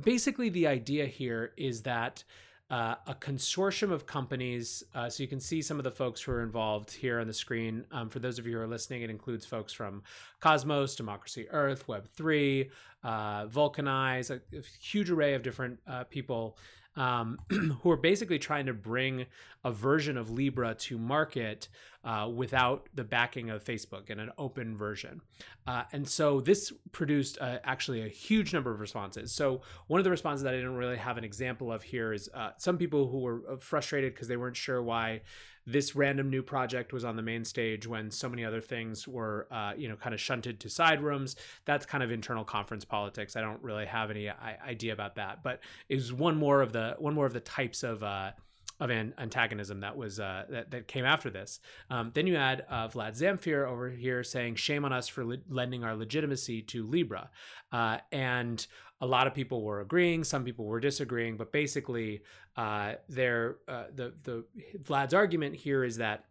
basically, 0.00 0.48
the 0.48 0.66
idea 0.66 1.06
here 1.06 1.52
is 1.56 1.82
that 1.82 2.24
uh, 2.70 2.94
a 3.06 3.14
consortium 3.14 3.92
of 3.92 4.06
companies. 4.06 4.82
Uh, 4.94 5.08
so 5.08 5.22
you 5.22 5.28
can 5.28 5.40
see 5.40 5.60
some 5.60 5.78
of 5.78 5.84
the 5.84 5.90
folks 5.90 6.22
who 6.22 6.32
are 6.32 6.42
involved 6.42 6.90
here 6.90 7.20
on 7.20 7.26
the 7.26 7.32
screen. 7.32 7.84
Um, 7.92 8.08
for 8.08 8.18
those 8.18 8.38
of 8.38 8.46
you 8.46 8.54
who 8.54 8.60
are 8.60 8.66
listening, 8.66 9.02
it 9.02 9.10
includes 9.10 9.44
folks 9.44 9.72
from 9.72 10.02
Cosmos, 10.40 10.96
Democracy 10.96 11.46
Earth, 11.50 11.86
Web3, 11.86 12.70
uh, 13.02 13.46
Vulcanize, 13.46 14.30
a, 14.30 14.40
a, 14.56 14.62
huge 14.80 15.10
array 15.10 15.34
of 15.34 15.42
different 15.42 15.78
uh, 15.86 16.04
people 16.04 16.56
um, 16.96 17.38
who 17.50 17.90
are 17.90 17.96
basically 17.96 18.38
trying 18.38 18.66
to 18.66 18.72
bring 18.72 19.26
a 19.62 19.70
version 19.70 20.16
of 20.16 20.30
Libra 20.30 20.74
to 20.74 20.98
market 20.98 21.68
uh, 22.04 22.30
without 22.32 22.88
the 22.94 23.04
backing 23.04 23.50
of 23.50 23.64
Facebook 23.64 24.10
in 24.10 24.20
an 24.20 24.30
open 24.36 24.76
version. 24.76 25.22
Uh, 25.66 25.84
and 25.92 26.06
so 26.06 26.40
this 26.40 26.72
produced 26.92 27.38
uh, 27.40 27.58
actually 27.64 28.02
a 28.02 28.08
huge 28.08 28.52
number 28.52 28.70
of 28.70 28.80
responses. 28.80 29.32
So 29.32 29.62
one 29.86 30.00
of 30.00 30.04
the 30.04 30.10
responses 30.10 30.42
that 30.44 30.52
I 30.52 30.56
didn't 30.56 30.76
really 30.76 30.98
have 30.98 31.16
an 31.16 31.24
example 31.24 31.72
of 31.72 31.82
here 31.82 32.12
is 32.12 32.28
uh, 32.34 32.50
some 32.58 32.76
people 32.76 33.08
who 33.08 33.20
were 33.20 33.42
uh, 33.50 33.56
frustrated 33.56 34.14
because 34.14 34.28
they 34.28 34.36
weren't 34.36 34.56
sure 34.56 34.82
why 34.82 35.22
this 35.66 35.96
random 35.96 36.28
new 36.28 36.42
project 36.42 36.92
was 36.92 37.06
on 37.06 37.16
the 37.16 37.22
main 37.22 37.42
stage 37.42 37.86
when 37.86 38.10
so 38.10 38.28
many 38.28 38.44
other 38.44 38.60
things 38.60 39.08
were, 39.08 39.48
uh, 39.50 39.72
you 39.74 39.88
know, 39.88 39.96
kind 39.96 40.12
of 40.14 40.20
shunted 40.20 40.60
to 40.60 40.68
side 40.68 41.00
rooms. 41.02 41.36
That's 41.64 41.86
kind 41.86 42.04
of 42.04 42.12
internal 42.12 42.44
conference 42.44 42.84
politics. 42.84 43.34
I 43.34 43.40
don't 43.40 43.62
really 43.62 43.86
have 43.86 44.10
any 44.10 44.28
idea 44.28 44.92
about 44.92 45.14
that, 45.14 45.42
but 45.42 45.60
it 45.88 45.94
was 45.94 46.12
one 46.12 46.36
more 46.36 46.60
of 46.60 46.74
the 46.74 46.96
one 46.98 47.14
more 47.14 47.24
of 47.24 47.32
the 47.32 47.40
types 47.40 47.82
of 47.82 48.02
uh, 48.02 48.32
of 48.80 48.90
an 48.90 49.14
antagonism 49.18 49.80
that 49.80 49.96
was 49.96 50.18
uh, 50.18 50.44
that, 50.50 50.70
that 50.70 50.88
came 50.88 51.04
after 51.04 51.30
this. 51.30 51.60
Um, 51.90 52.10
then 52.14 52.26
you 52.26 52.36
add 52.36 52.64
uh, 52.68 52.88
Vlad 52.88 53.18
Zamfir 53.18 53.68
over 53.68 53.88
here 53.90 54.22
saying, 54.22 54.56
"Shame 54.56 54.84
on 54.84 54.92
us 54.92 55.08
for 55.08 55.24
le- 55.24 55.38
lending 55.48 55.84
our 55.84 55.94
legitimacy 55.94 56.62
to 56.62 56.86
Libra," 56.86 57.30
uh, 57.72 57.98
and 58.10 58.66
a 59.00 59.06
lot 59.06 59.26
of 59.26 59.34
people 59.34 59.62
were 59.62 59.80
agreeing, 59.80 60.24
some 60.24 60.44
people 60.44 60.64
were 60.64 60.80
disagreeing, 60.80 61.36
but 61.36 61.52
basically, 61.52 62.22
uh, 62.56 62.94
there 63.08 63.56
uh, 63.68 63.84
the 63.94 64.14
the 64.22 64.44
Vlad's 64.78 65.14
argument 65.14 65.54
here 65.54 65.84
is 65.84 65.98
that 65.98 66.24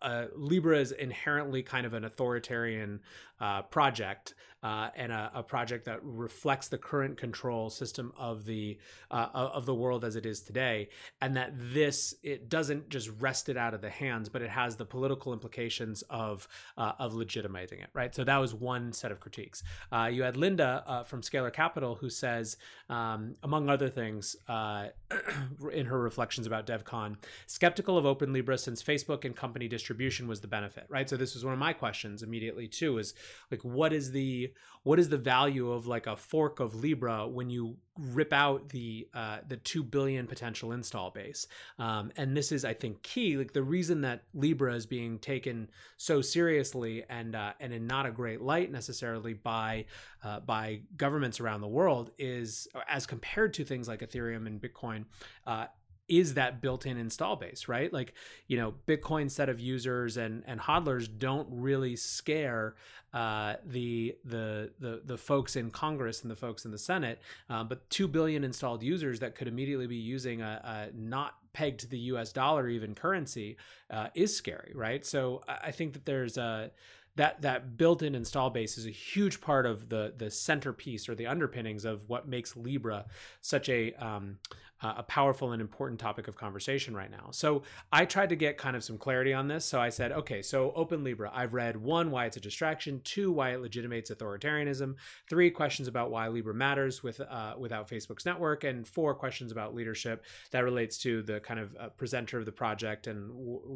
uh, 0.00 0.26
Libra 0.34 0.78
is 0.78 0.92
inherently 0.92 1.62
kind 1.62 1.86
of 1.86 1.94
an 1.94 2.04
authoritarian 2.04 3.00
uh, 3.40 3.62
project 3.62 4.34
uh, 4.62 4.90
and 4.94 5.10
a, 5.10 5.30
a, 5.34 5.42
project 5.42 5.86
that 5.86 5.98
reflects 6.04 6.68
the 6.68 6.78
current 6.78 7.16
control 7.16 7.68
system 7.68 8.12
of 8.16 8.44
the 8.44 8.78
uh, 9.10 9.26
of 9.32 9.66
the 9.66 9.74
world 9.74 10.04
as 10.04 10.14
it 10.14 10.24
is 10.24 10.40
today, 10.40 10.88
and 11.20 11.36
that 11.36 11.50
this 11.52 12.14
it 12.22 12.48
doesn't 12.48 12.88
just 12.88 13.10
wrest 13.18 13.48
it 13.48 13.56
out 13.56 13.74
of 13.74 13.80
the 13.80 13.90
hands, 13.90 14.28
but 14.28 14.40
it 14.40 14.50
has 14.50 14.76
the 14.76 14.84
political 14.84 15.32
implications 15.32 16.02
of 16.02 16.46
uh, 16.78 16.92
of 17.00 17.12
legitimizing 17.12 17.82
it. 17.82 17.88
Right. 17.92 18.14
So 18.14 18.22
that 18.22 18.36
was 18.36 18.54
one 18.54 18.92
set 18.92 19.10
of 19.10 19.18
critiques. 19.18 19.64
Uh, 19.90 20.08
you 20.12 20.22
had 20.22 20.36
Linda 20.36 21.04
from 21.08 21.22
Scalar 21.22 21.52
Capital 21.52 21.96
who 21.96 22.08
says, 22.08 22.56
um, 22.88 23.34
among 23.42 23.68
other 23.68 23.88
things, 23.88 24.36
in 25.72 25.86
her 25.86 25.98
reflections 25.98 26.46
about 26.46 26.68
DevCon, 26.68 27.16
skeptical 27.48 27.98
of 27.98 28.06
Open 28.06 28.32
Libra 28.32 28.56
since 28.56 28.80
Facebook 28.80 29.24
and 29.24 29.34
company 29.52 29.68
distribution 29.68 30.26
was 30.26 30.40
the 30.40 30.48
benefit. 30.48 30.86
Right. 30.88 31.08
So 31.08 31.18
this 31.18 31.34
was 31.34 31.44
one 31.44 31.52
of 31.52 31.58
my 31.58 31.74
questions 31.74 32.22
immediately 32.22 32.68
too. 32.68 32.96
Is 32.96 33.12
like 33.50 33.62
what 33.62 33.92
is 33.92 34.12
the 34.12 34.50
what 34.82 34.98
is 34.98 35.10
the 35.10 35.18
value 35.18 35.70
of 35.70 35.86
like 35.86 36.06
a 36.06 36.16
fork 36.16 36.58
of 36.58 36.74
libra 36.74 37.28
when 37.28 37.50
you 37.50 37.76
rip 37.98 38.32
out 38.32 38.70
the 38.70 39.06
uh, 39.12 39.38
the 39.46 39.56
2 39.56 39.82
billion 39.82 40.26
potential 40.26 40.72
install 40.72 41.10
base 41.10 41.46
um, 41.78 42.10
and 42.16 42.36
this 42.36 42.50
is 42.50 42.64
i 42.64 42.72
think 42.72 43.02
key 43.02 43.36
like 43.36 43.52
the 43.52 43.62
reason 43.62 44.00
that 44.00 44.22
libra 44.34 44.74
is 44.74 44.86
being 44.86 45.18
taken 45.18 45.68
so 45.98 46.20
seriously 46.20 47.04
and 47.10 47.36
uh, 47.36 47.52
and 47.60 47.72
in 47.72 47.86
not 47.86 48.06
a 48.06 48.10
great 48.10 48.40
light 48.40 48.72
necessarily 48.72 49.34
by 49.34 49.84
uh, 50.24 50.40
by 50.40 50.80
governments 50.96 51.38
around 51.38 51.60
the 51.60 51.68
world 51.68 52.10
is 52.18 52.66
as 52.88 53.06
compared 53.06 53.52
to 53.52 53.64
things 53.64 53.86
like 53.86 54.00
ethereum 54.00 54.46
and 54.46 54.60
bitcoin 54.60 55.04
uh, 55.46 55.66
is 56.12 56.34
that 56.34 56.60
built-in 56.60 56.98
install 56.98 57.36
base, 57.36 57.68
right? 57.68 57.90
Like, 57.90 58.12
you 58.46 58.58
know, 58.58 58.74
Bitcoin 58.86 59.30
set 59.30 59.48
of 59.48 59.58
users 59.58 60.18
and 60.18 60.42
and 60.46 60.60
hodlers 60.60 61.08
don't 61.18 61.48
really 61.50 61.96
scare 61.96 62.74
uh, 63.14 63.54
the 63.64 64.14
the 64.22 64.70
the 64.78 65.00
the 65.06 65.16
folks 65.16 65.56
in 65.56 65.70
Congress 65.70 66.20
and 66.20 66.30
the 66.30 66.36
folks 66.36 66.66
in 66.66 66.70
the 66.70 66.78
Senate, 66.78 67.18
uh, 67.48 67.64
but 67.64 67.88
two 67.88 68.06
billion 68.06 68.44
installed 68.44 68.82
users 68.82 69.20
that 69.20 69.34
could 69.34 69.48
immediately 69.48 69.86
be 69.86 69.96
using 69.96 70.42
a, 70.42 70.90
a 70.92 70.96
not 70.96 71.36
pegged 71.54 71.80
to 71.80 71.88
the 71.88 71.98
U.S. 71.98 72.30
dollar 72.30 72.68
even 72.68 72.94
currency 72.94 73.56
uh, 73.90 74.08
is 74.14 74.36
scary, 74.36 74.72
right? 74.74 75.04
So 75.06 75.42
I 75.48 75.70
think 75.70 75.94
that 75.94 76.04
there's 76.04 76.36
a 76.36 76.72
that 77.16 77.42
that 77.42 77.76
built-in 77.76 78.14
install 78.14 78.50
base 78.50 78.76
is 78.76 78.86
a 78.86 78.90
huge 78.90 79.40
part 79.40 79.64
of 79.64 79.88
the 79.88 80.12
the 80.16 80.30
centerpiece 80.30 81.08
or 81.08 81.14
the 81.14 81.26
underpinnings 81.26 81.86
of 81.86 82.06
what 82.08 82.28
makes 82.28 82.54
Libra 82.54 83.06
such 83.40 83.68
a 83.68 83.92
um, 83.94 84.38
uh, 84.82 84.94
a 84.96 85.02
powerful 85.02 85.52
and 85.52 85.60
important 85.60 86.00
topic 86.00 86.28
of 86.28 86.36
conversation 86.36 86.94
right 86.94 87.10
now. 87.10 87.28
So 87.30 87.62
I 87.92 88.04
tried 88.04 88.30
to 88.30 88.36
get 88.36 88.58
kind 88.58 88.76
of 88.76 88.84
some 88.84 88.98
clarity 88.98 89.32
on 89.32 89.48
this. 89.48 89.64
So 89.64 89.80
I 89.80 89.88
said, 89.88 90.12
okay, 90.12 90.42
so 90.42 90.72
Open 90.74 91.04
Libra, 91.04 91.30
I've 91.32 91.54
read 91.54 91.76
one, 91.76 92.10
why 92.10 92.26
it's 92.26 92.36
a 92.36 92.40
distraction, 92.40 93.00
two, 93.04 93.30
why 93.30 93.50
it 93.50 93.60
legitimates 93.60 94.10
authoritarianism, 94.10 94.96
three, 95.28 95.50
questions 95.50 95.88
about 95.88 96.10
why 96.10 96.28
Libra 96.28 96.54
matters 96.54 97.02
with 97.02 97.20
uh, 97.20 97.54
without 97.58 97.88
Facebook's 97.88 98.26
network, 98.26 98.64
and 98.64 98.86
four, 98.86 99.14
questions 99.14 99.52
about 99.52 99.74
leadership 99.74 100.24
that 100.50 100.64
relates 100.64 100.98
to 100.98 101.22
the 101.22 101.40
kind 101.40 101.60
of 101.60 101.76
uh, 101.78 101.88
presenter 101.90 102.38
of 102.38 102.44
the 102.44 102.52
project 102.52 103.06
and 103.06 103.30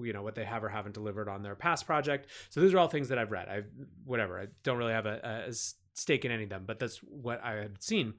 you 0.05 0.13
know 0.13 0.23
what 0.23 0.35
they 0.35 0.45
have 0.45 0.65
or 0.65 0.69
haven't 0.69 0.93
delivered 0.93 1.29
on 1.29 1.43
their 1.43 1.55
past 1.55 1.87
project. 1.87 2.29
So 2.51 2.61
those 2.61 2.75
are 2.75 2.79
all 2.79 2.89
things 2.89 3.09
that 3.09 3.19
I've 3.19 3.31
read. 3.31 3.49
I 3.49 3.63
whatever. 4.05 4.41
I 4.41 4.47
don't 4.63 4.79
really 4.79 4.93
have 4.93 5.07
a, 5.07 5.47
a 5.49 5.53
stake 5.95 6.25
in 6.25 6.31
any 6.31 6.45
of 6.45 6.51
them, 6.51 6.65
but 6.67 6.79
that's 6.79 6.99
what 6.99 7.43
I 7.43 7.55
had 7.55 7.83
seen. 7.83 8.15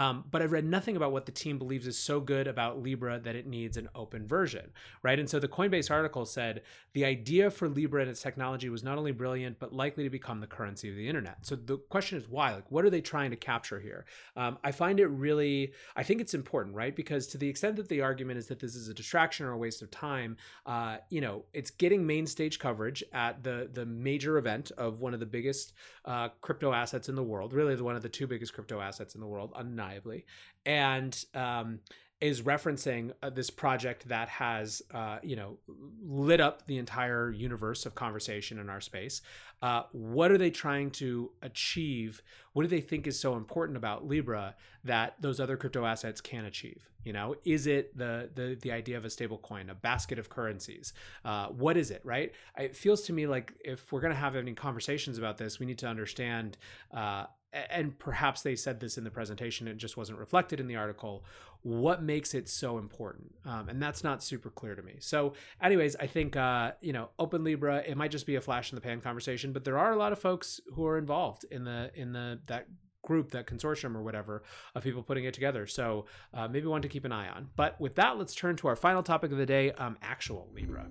Um, 0.00 0.24
but 0.30 0.40
I've 0.40 0.50
read 0.50 0.64
nothing 0.64 0.96
about 0.96 1.12
what 1.12 1.26
the 1.26 1.32
team 1.32 1.58
believes 1.58 1.86
is 1.86 1.98
so 1.98 2.20
good 2.20 2.46
about 2.46 2.82
Libra 2.82 3.20
that 3.20 3.36
it 3.36 3.46
needs 3.46 3.76
an 3.76 3.90
open 3.94 4.26
version, 4.26 4.70
right? 5.02 5.18
And 5.18 5.28
so 5.28 5.38
the 5.38 5.46
Coinbase 5.46 5.90
article 5.90 6.24
said 6.24 6.62
the 6.94 7.04
idea 7.04 7.50
for 7.50 7.68
Libra 7.68 8.00
and 8.00 8.10
its 8.10 8.22
technology 8.22 8.70
was 8.70 8.82
not 8.82 8.96
only 8.96 9.12
brilliant, 9.12 9.58
but 9.58 9.74
likely 9.74 10.04
to 10.04 10.08
become 10.08 10.40
the 10.40 10.46
currency 10.46 10.88
of 10.88 10.96
the 10.96 11.06
internet. 11.06 11.44
So 11.44 11.54
the 11.54 11.76
question 11.76 12.16
is 12.16 12.26
why? 12.26 12.54
Like, 12.54 12.70
what 12.70 12.86
are 12.86 12.88
they 12.88 13.02
trying 13.02 13.28
to 13.32 13.36
capture 13.36 13.78
here? 13.78 14.06
Um, 14.36 14.56
I 14.64 14.72
find 14.72 15.00
it 15.00 15.08
really, 15.08 15.74
I 15.94 16.02
think 16.02 16.22
it's 16.22 16.32
important, 16.32 16.74
right? 16.74 16.96
Because 16.96 17.26
to 17.26 17.38
the 17.38 17.50
extent 17.50 17.76
that 17.76 17.90
the 17.90 18.00
argument 18.00 18.38
is 18.38 18.46
that 18.46 18.58
this 18.58 18.74
is 18.74 18.88
a 18.88 18.94
distraction 18.94 19.44
or 19.44 19.52
a 19.52 19.58
waste 19.58 19.82
of 19.82 19.90
time, 19.90 20.38
uh, 20.64 20.96
you 21.10 21.20
know, 21.20 21.44
it's 21.52 21.70
getting 21.70 22.06
main 22.06 22.26
stage 22.26 22.58
coverage 22.58 23.04
at 23.12 23.44
the 23.44 23.68
the 23.70 23.84
major 23.84 24.38
event 24.38 24.72
of 24.78 25.00
one 25.00 25.12
of 25.12 25.20
the 25.20 25.26
biggest 25.26 25.74
uh, 26.06 26.30
crypto 26.40 26.72
assets 26.72 27.10
in 27.10 27.16
the 27.16 27.22
world, 27.22 27.52
really 27.52 27.74
the 27.74 27.84
one 27.84 27.96
of 27.96 28.02
the 28.02 28.08
two 28.08 28.26
biggest 28.26 28.54
crypto 28.54 28.80
assets 28.80 29.14
in 29.14 29.20
the 29.20 29.26
world, 29.26 29.52
undeniably, 29.90 30.24
and 30.66 31.24
um, 31.34 31.80
is 32.20 32.42
referencing 32.42 33.12
uh, 33.22 33.30
this 33.30 33.48
project 33.48 34.08
that 34.08 34.28
has, 34.28 34.82
uh, 34.92 35.18
you 35.22 35.36
know, 35.36 35.58
lit 36.02 36.40
up 36.40 36.66
the 36.66 36.76
entire 36.76 37.30
universe 37.30 37.86
of 37.86 37.94
conversation 37.94 38.58
in 38.58 38.68
our 38.68 38.80
space. 38.80 39.22
Uh, 39.62 39.82
what 39.92 40.30
are 40.30 40.38
they 40.38 40.50
trying 40.50 40.90
to 40.90 41.30
achieve? 41.42 42.22
What 42.52 42.62
do 42.62 42.68
they 42.68 42.80
think 42.80 43.06
is 43.06 43.18
so 43.18 43.36
important 43.36 43.76
about 43.76 44.06
Libra 44.06 44.54
that 44.84 45.14
those 45.20 45.40
other 45.40 45.56
crypto 45.56 45.84
assets 45.86 46.20
can 46.20 46.44
achieve? 46.44 46.90
You 47.04 47.14
know, 47.14 47.34
is 47.44 47.66
it 47.66 47.96
the 47.96 48.28
the 48.34 48.58
the 48.60 48.72
idea 48.72 48.98
of 48.98 49.06
a 49.06 49.10
stable 49.10 49.38
coin, 49.38 49.70
a 49.70 49.74
basket 49.74 50.18
of 50.18 50.28
currencies? 50.28 50.92
Uh, 51.24 51.46
what 51.46 51.78
is 51.78 51.90
it? 51.90 52.02
Right? 52.04 52.32
It 52.58 52.76
feels 52.76 53.00
to 53.02 53.14
me 53.14 53.26
like 53.26 53.54
if 53.64 53.90
we're 53.90 54.02
going 54.02 54.12
to 54.12 54.18
have 54.18 54.36
any 54.36 54.52
conversations 54.52 55.16
about 55.16 55.38
this, 55.38 55.58
we 55.58 55.64
need 55.64 55.78
to 55.78 55.86
understand 55.86 56.58
uh, 56.92 57.24
and 57.52 57.98
perhaps 57.98 58.42
they 58.42 58.54
said 58.54 58.80
this 58.80 58.96
in 58.96 59.04
the 59.04 59.10
presentation 59.10 59.66
it 59.66 59.76
just 59.76 59.96
wasn't 59.96 60.18
reflected 60.18 60.60
in 60.60 60.66
the 60.66 60.76
article 60.76 61.24
what 61.62 62.02
makes 62.02 62.32
it 62.32 62.48
so 62.48 62.78
important? 62.78 63.34
Um, 63.44 63.68
and 63.68 63.82
that's 63.82 64.02
not 64.02 64.22
super 64.22 64.48
clear 64.48 64.74
to 64.74 64.82
me. 64.82 64.96
So 65.00 65.34
anyways 65.62 65.96
i 65.96 66.06
think 66.06 66.36
uh, 66.36 66.72
you 66.80 66.92
know 66.92 67.10
open 67.18 67.44
libra 67.44 67.82
it 67.86 67.96
might 67.96 68.10
just 68.10 68.26
be 68.26 68.36
a 68.36 68.40
flash 68.40 68.72
in 68.72 68.76
the 68.76 68.80
pan 68.80 69.00
conversation 69.00 69.52
but 69.52 69.64
there 69.64 69.78
are 69.78 69.92
a 69.92 69.96
lot 69.96 70.12
of 70.12 70.18
folks 70.18 70.60
who 70.74 70.86
are 70.86 70.98
involved 70.98 71.44
in 71.50 71.64
the 71.64 71.90
in 71.94 72.12
the 72.12 72.38
that 72.46 72.66
group 73.02 73.30
that 73.30 73.46
consortium 73.46 73.94
or 73.94 74.02
whatever 74.02 74.42
of 74.74 74.82
people 74.82 75.02
putting 75.02 75.24
it 75.24 75.32
together. 75.34 75.66
So 75.66 76.06
uh, 76.34 76.48
maybe 76.48 76.66
one 76.66 76.82
to 76.82 76.88
keep 76.88 77.04
an 77.04 77.12
eye 77.12 77.28
on. 77.28 77.48
But 77.56 77.80
with 77.80 77.94
that 77.96 78.18
let's 78.18 78.34
turn 78.34 78.56
to 78.56 78.68
our 78.68 78.76
final 78.76 79.02
topic 79.02 79.32
of 79.32 79.38
the 79.38 79.46
day 79.46 79.72
um, 79.72 79.96
actual 80.02 80.48
libra. 80.54 80.88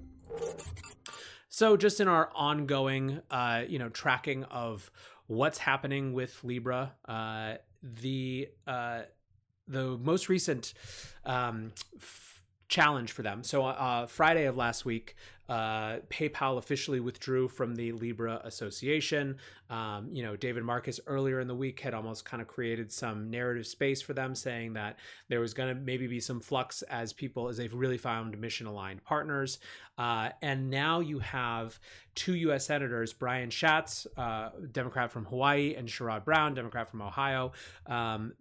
So 1.50 1.78
just 1.78 2.00
in 2.00 2.08
our 2.08 2.30
ongoing 2.36 3.22
uh, 3.30 3.64
you 3.68 3.80
know 3.80 3.90
tracking 3.90 4.44
of 4.46 4.92
what's 5.30 5.60
happening 5.60 6.12
with 6.12 6.44
Libra. 6.44 6.94
Uh, 7.08 7.54
the 7.84 8.50
uh, 8.68 9.02
the 9.68 9.98
most 9.98 10.28
recent 10.28 10.74
um, 11.26 11.72
challenge 12.70 13.12
for 13.12 13.24
them. 13.24 13.44
So 13.44 13.66
uh, 13.66 14.08
Friday 14.08 14.46
of 14.46 14.56
last 14.56 14.86
week, 14.86 15.16
uh, 15.50 15.98
PayPal 16.12 16.60
officially 16.60 17.00
withdrew 17.00 17.48
from 17.48 17.76
the 17.76 17.92
Libra 17.92 18.40
Association. 18.44 19.38
Um, 19.72 20.10
you 20.12 20.22
know, 20.22 20.36
David 20.36 20.64
Marcus 20.64 21.00
earlier 21.08 21.40
in 21.40 21.48
the 21.48 21.56
week 21.56 21.80
had 21.80 21.96
almost 21.96 22.24
kind 22.24 22.40
of 22.40 22.48
created 22.48 22.92
some 22.92 23.32
narrative 23.32 23.66
space 23.66 24.00
for 24.00 24.14
them, 24.14 24.36
saying 24.36 24.74
that 24.74 25.00
there 25.28 25.40
was 25.40 25.56
going 25.56 25.76
to 25.76 25.82
maybe 25.82 26.06
be 26.06 26.20
some 26.20 26.40
flux 26.40 26.84
as 26.84 27.14
people, 27.14 27.50
as 27.50 27.58
they've 27.58 27.74
really 27.74 27.98
found 27.98 28.40
mission 28.40 28.68
aligned 28.68 29.04
partners. 29.04 29.58
Uh, 29.98 30.30
and 30.44 30.70
now 30.70 31.00
you 31.00 31.18
have 31.18 31.80
two 32.14 32.36
U.S. 32.36 32.68
senators, 32.68 33.12
Brian 33.12 33.50
Schatz, 33.50 34.06
uh, 34.18 34.50
Democrat 34.72 35.12
from 35.12 35.26
Hawaii, 35.26 35.74
and 35.76 35.88
Sherrod 35.88 36.26
Brown, 36.26 36.54
Democrat 36.54 36.88
from 36.92 37.02
Ohio. 37.02 37.54
Um, 37.88 38.34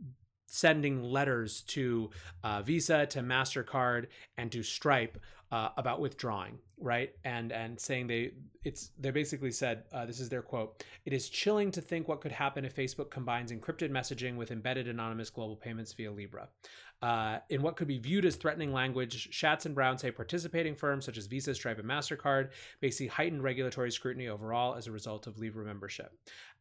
sending 0.49 1.03
letters 1.03 1.61
to 1.63 2.11
uh, 2.43 2.63
Visa, 2.63 3.07
to 3.07 3.21
Mastercard, 3.21 4.07
and 4.37 4.51
to 4.51 4.63
Stripe 4.63 5.19
uh, 5.51 5.71
about 5.77 6.01
withdrawing, 6.01 6.59
right? 6.79 7.15
And 7.25 7.53
and 7.53 7.79
saying 7.79 8.07
they 8.09 8.33
it's 8.65 8.91
they 8.99 9.11
basically 9.11 9.51
said 9.51 9.85
uh, 9.93 10.05
this 10.05 10.21
is 10.21 10.29
their 10.29 10.43
quote: 10.43 10.85
"It 11.05 11.13
is 11.13 11.29
chilling 11.29 11.71
to 11.73 11.81
think 11.81 12.09
what 12.09 12.21
could 12.21 12.33
happen 12.33 12.65
if 12.65 12.75
Facebook 12.75 13.11
combines 13.11 13.53
encrypted 13.53 13.91
messaging 13.91 14.37
with 14.37 14.51
embedded 14.51 14.89
anonymous 14.89 15.31
global 15.31 15.57
payments 15.57 15.93
via 15.93 16.11
Libra." 16.11 16.49
Uh, 17.01 17.39
in 17.49 17.63
what 17.63 17.77
could 17.77 17.87
be 17.87 17.99
viewed 17.99 18.25
as 18.25 18.35
threatening 18.35 18.73
language, 18.73 19.29
Schatz 19.31 19.67
and 19.67 19.75
Brown 19.75 19.99
say 19.99 20.11
participating 20.11 20.75
firms 20.75 21.05
such 21.05 21.17
as 21.17 21.27
Visa, 21.27 21.55
Stripe, 21.55 21.79
and 21.79 21.89
MasterCard 21.89 22.51
may 22.83 22.91
see 22.91 23.07
heightened 23.07 23.45
regulatory 23.45 23.93
scrutiny 23.93 24.29
overall 24.29 24.75
as 24.75 24.89
a 24.89 24.93
result 24.93 25.27
of 25.27 25.39
Libra 25.39 25.65
membership. 25.65 26.13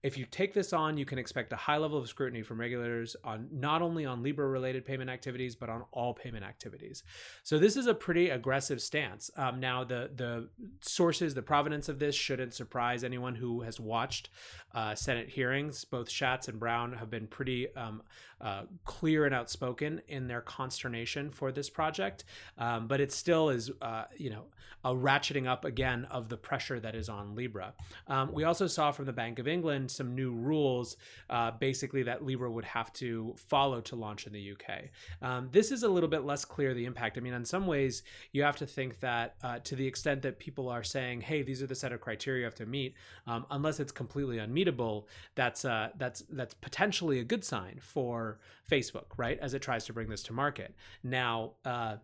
If 0.03 0.15
you 0.15 0.25
take 0.25 0.53
this 0.53 0.73
on, 0.73 0.95
you 0.95 1.05
can 1.05 1.17
expect 1.17 1.51
a 1.53 1.55
high 1.55 1.77
level 1.77 1.97
of 1.97 2.07
scrutiny 2.07 2.43
from 2.43 2.59
regulators 2.59 3.15
on 3.23 3.47
not 3.51 3.81
only 3.81 4.05
on 4.05 4.21
Libra 4.21 4.47
related 4.47 4.85
payment 4.85 5.09
activities, 5.09 5.55
but 5.55 5.69
on 5.69 5.85
all 5.91 6.13
payment 6.13 6.45
activities. 6.45 7.01
So 7.41 7.57
this 7.57 7.75
is 7.75 7.87
a 7.87 7.95
pretty 7.95 8.29
aggressive 8.29 8.79
stance. 8.79 9.31
Um, 9.35 9.59
now, 9.59 9.83
the, 9.83 10.11
the 10.15 10.49
sources, 10.81 11.33
the 11.33 11.41
provenance 11.41 11.89
of 11.89 11.97
this 11.97 12.13
shouldn't 12.13 12.53
surprise 12.53 13.03
anyone 13.03 13.33
who 13.33 13.61
has 13.61 13.79
watched 13.79 14.29
uh, 14.75 14.93
Senate 14.93 15.29
hearings. 15.29 15.83
Both 15.83 16.11
Schatz 16.11 16.47
and 16.47 16.59
Brown 16.59 16.93
have 16.93 17.09
been 17.09 17.25
pretty 17.25 17.75
um, 17.75 18.03
uh, 18.39 18.63
clear 18.85 19.25
and 19.25 19.33
outspoken 19.33 20.01
in 20.07 20.26
their 20.27 20.41
consternation 20.41 21.31
for 21.31 21.51
this 21.51 21.69
project, 21.69 22.23
um, 22.57 22.87
but 22.87 22.99
it 22.99 23.11
still 23.11 23.49
is, 23.49 23.71
uh, 23.81 24.05
you 24.17 24.29
know, 24.29 24.45
a 24.83 24.93
ratcheting 24.93 25.47
up 25.47 25.65
again 25.65 26.05
of 26.05 26.29
the 26.29 26.37
pressure 26.37 26.79
that 26.79 26.95
is 26.95 27.09
on 27.09 27.35
Libra. 27.35 27.73
Um, 28.07 28.31
we 28.31 28.43
also 28.43 28.67
saw 28.67 28.91
from 28.91 29.05
the 29.05 29.13
Bank 29.13 29.39
of 29.39 29.47
England 29.47 29.91
some 29.91 30.15
new 30.15 30.31
rules, 30.31 30.97
uh, 31.29 31.51
basically 31.51 32.03
that 32.03 32.23
Libra 32.23 32.49
would 32.49 32.65
have 32.65 32.93
to 32.93 33.35
follow 33.37 33.81
to 33.81 33.95
launch 33.95 34.27
in 34.27 34.33
the 34.33 34.51
UK. 34.51 34.85
Um, 35.21 35.49
this 35.51 35.71
is 35.71 35.83
a 35.83 35.89
little 35.89 36.09
bit 36.09 36.23
less 36.23 36.45
clear 36.45 36.73
the 36.73 36.85
impact. 36.85 37.17
I 37.17 37.21
mean, 37.21 37.33
in 37.33 37.43
some 37.43 37.67
ways, 37.67 38.03
you 38.31 38.43
have 38.43 38.57
to 38.57 38.65
think 38.65 38.99
that 38.99 39.35
uh, 39.43 39.59
to 39.59 39.75
the 39.75 39.85
extent 39.85 40.21
that 40.21 40.39
people 40.39 40.69
are 40.69 40.83
saying, 40.83 41.21
"Hey, 41.21 41.41
these 41.41 41.61
are 41.61 41.67
the 41.67 41.75
set 41.75 41.91
of 41.91 41.99
criteria 41.99 42.39
you 42.39 42.45
have 42.45 42.55
to 42.55 42.65
meet," 42.65 42.95
um, 43.25 43.45
unless 43.51 43.79
it's 43.79 43.91
completely 43.91 44.37
unmeetable, 44.37 45.07
that's 45.35 45.65
uh, 45.65 45.89
that's 45.97 46.23
that's 46.29 46.53
potentially 46.53 47.19
a 47.19 47.23
good 47.23 47.43
sign 47.43 47.79
for 47.81 48.39
Facebook, 48.69 49.05
right? 49.17 49.39
As 49.39 49.53
it 49.53 49.61
tries 49.61 49.85
to 49.85 49.93
bring 49.93 50.09
this 50.09 50.16
to 50.23 50.33
market. 50.33 50.75
Now, 51.03 51.53
uh, 51.65 51.97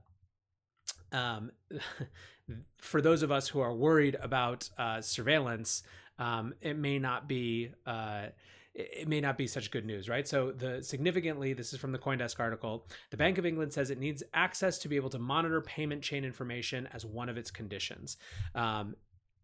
um, 1.12 1.52
for 2.78 3.02
those 3.02 3.24
of 3.24 3.32
us 3.32 3.48
who 3.48 3.60
are 3.60 3.74
worried 3.74 4.18
about 4.22 4.70
uh, 4.78 5.02
surveillance, 5.02 5.84
um, 6.20 6.54
it 6.62 6.78
may 6.78 7.00
not 7.00 7.28
be. 7.28 7.72
Uh, 7.86 8.28
it 8.76 9.08
may 9.08 9.22
not 9.22 9.38
be 9.38 9.46
such 9.46 9.70
good 9.70 9.86
news, 9.86 10.10
right? 10.10 10.28
So 10.28 10.52
the 10.52 10.82
significantly, 10.82 11.54
this 11.54 11.74
is 11.74 11.80
from 11.80 11.92
the 11.92 12.00
CoinDesk 12.00 12.40
article. 12.40 12.88
The 13.12 13.18
Bank 13.18 13.38
of 13.38 13.46
England 13.46 13.72
says 13.72 13.92
it 13.92 14.00
needs 14.00 14.24
access 14.34 14.80
to 14.80 14.88
be 14.88 14.96
able 14.96 15.12
to 15.12 15.20
monitor 15.20 15.62
payment 15.62 16.02
chain 16.02 16.26
information 16.26 16.90
as 16.92 17.06
one 17.06 17.30
of 17.30 17.38
its 17.38 17.52
conditions. 17.52 18.18
Um, 18.56 18.96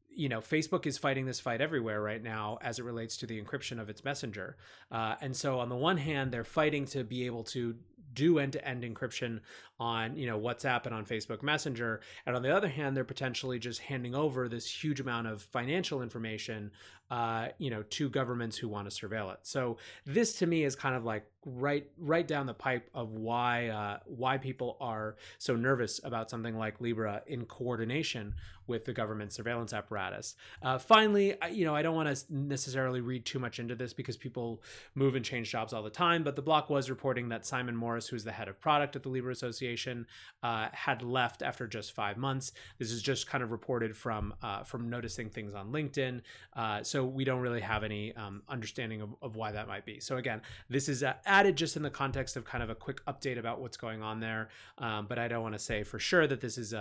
you 0.10 0.30
know, 0.30 0.40
Facebook 0.40 0.88
is 0.88 0.98
fighting 0.98 1.28
this 1.28 1.40
fight 1.40 1.62
everywhere 1.62 2.02
right 2.02 2.22
now 2.22 2.58
as 2.62 2.80
it 2.80 2.86
relates 2.86 3.18
to 3.18 3.28
the 3.28 3.40
encryption 3.40 3.80
of 3.80 3.88
its 3.88 4.04
messenger. 4.04 4.58
Uh, 4.92 5.16
and 5.22 5.36
so, 5.36 5.60
on 5.60 5.70
the 5.70 5.76
one 5.76 5.98
hand, 5.98 6.32
they're 6.32 6.44
fighting 6.44 6.86
to 6.88 7.04
be 7.04 7.28
able 7.28 7.44
to 7.46 7.76
do 8.20 8.38
end-to-end 8.38 8.84
encryption 8.84 9.40
on 9.80 10.18
you 10.18 10.28
know 10.28 10.40
WhatsApp 10.40 10.86
and 10.86 10.94
on 10.94 11.06
Facebook 11.06 11.42
Messenger, 11.42 12.02
and 12.26 12.36
on 12.36 12.42
the 12.42 12.56
other 12.56 12.68
hand, 12.68 12.96
they're 12.96 13.04
potentially 13.04 13.60
just 13.60 13.82
handing 13.82 14.16
over 14.16 14.50
this 14.50 14.70
huge 14.84 15.00
amount 15.00 15.28
of 15.28 15.42
financial 15.42 16.02
information, 16.02 16.72
uh, 17.10 17.48
you 17.58 17.70
know, 17.70 17.84
to 17.84 18.10
governments 18.10 18.58
who 18.58 18.68
want 18.68 18.90
to 18.90 19.08
surveil 19.08 19.34
it. 19.34 19.40
So 19.44 19.78
this 20.06 20.34
to 20.40 20.48
me 20.48 20.64
is 20.64 20.76
kind 20.76 20.96
of 20.96 21.06
like 21.06 21.26
right 21.46 21.90
right 21.98 22.28
down 22.28 22.46
the 22.46 22.54
pipe 22.54 22.90
of 22.94 23.12
why 23.12 23.68
uh, 23.68 24.00
why 24.06 24.38
people 24.38 24.78
are 24.82 25.16
so 25.38 25.56
nervous 25.56 26.00
about 26.04 26.30
something 26.30 26.58
like 26.58 26.82
Libra 26.82 27.22
in 27.28 27.46
coordination 27.46 28.36
with 28.70 28.86
the 28.86 28.94
government 28.94 29.34
surveillance 29.34 29.74
apparatus. 29.74 30.36
Uh, 30.62 30.78
finally, 30.78 31.36
you 31.52 31.66
know, 31.66 31.76
I 31.76 31.82
don't 31.82 31.96
want 31.96 32.16
to 32.16 32.24
necessarily 32.30 33.02
read 33.02 33.26
too 33.26 33.40
much 33.40 33.60
into 33.60 33.76
this 33.76 33.94
because 33.94 34.16
people 34.16 34.62
move 34.94 35.16
and 35.16 35.26
change 35.26 35.52
jobs 35.52 35.74
all 35.74 35.82
the 35.82 35.90
time. 35.90 36.24
But 36.24 36.36
the 36.36 36.44
block 36.44 36.70
was 36.70 36.90
reporting 36.90 37.30
that 37.30 37.46
Simon 37.46 37.76
Morris, 37.76 38.08
who's 38.08 38.24
the 38.24 38.32
head 38.32 38.48
of 38.48 38.62
product 38.62 38.96
at 38.96 39.04
the 39.04 39.10
Libra 39.10 39.32
Association, 39.32 39.69
uh, 39.78 40.68
had 40.72 41.02
left 41.02 41.42
after 41.42 41.68
just 41.68 41.92
five 41.92 42.18
months. 42.18 42.52
This 42.78 42.92
is 42.92 43.02
just 43.02 43.28
kind 43.28 43.44
of 43.44 43.52
reported 43.52 43.96
from 43.96 44.34
uh, 44.42 44.64
from 44.64 44.90
noticing 44.90 45.30
things 45.30 45.54
on 45.54 45.72
LinkedIn. 45.72 46.22
Uh, 46.56 46.84
so 46.84 47.04
we 47.06 47.24
don't 47.24 47.42
really 47.42 47.62
have 47.62 47.84
any 47.84 48.16
um, 48.16 48.42
understanding 48.48 49.02
of, 49.02 49.16
of, 49.22 49.36
why 49.36 49.52
that 49.52 49.68
might 49.68 49.86
be. 49.86 50.00
So 50.00 50.18
again, 50.18 50.42
this 50.70 50.90
is 50.90 51.04
uh, 51.04 51.14
added 51.26 51.56
just 51.56 51.78
in 51.78 51.84
the 51.84 51.90
context 51.90 52.36
of 52.36 52.46
kind 52.46 52.64
of 52.64 52.70
a 52.70 52.76
quick 52.76 53.04
update 53.06 53.38
about 53.38 53.62
what's 53.62 53.78
going 53.78 54.02
on 54.02 54.20
there. 54.20 54.50
Um, 54.78 55.06
but 55.08 55.20
I 55.20 55.28
don't 55.28 55.42
want 55.42 55.54
to 55.54 55.60
say 55.60 55.84
for 55.84 56.00
sure 56.00 56.28
that 56.28 56.42
this 56.42 56.58
is 56.58 56.74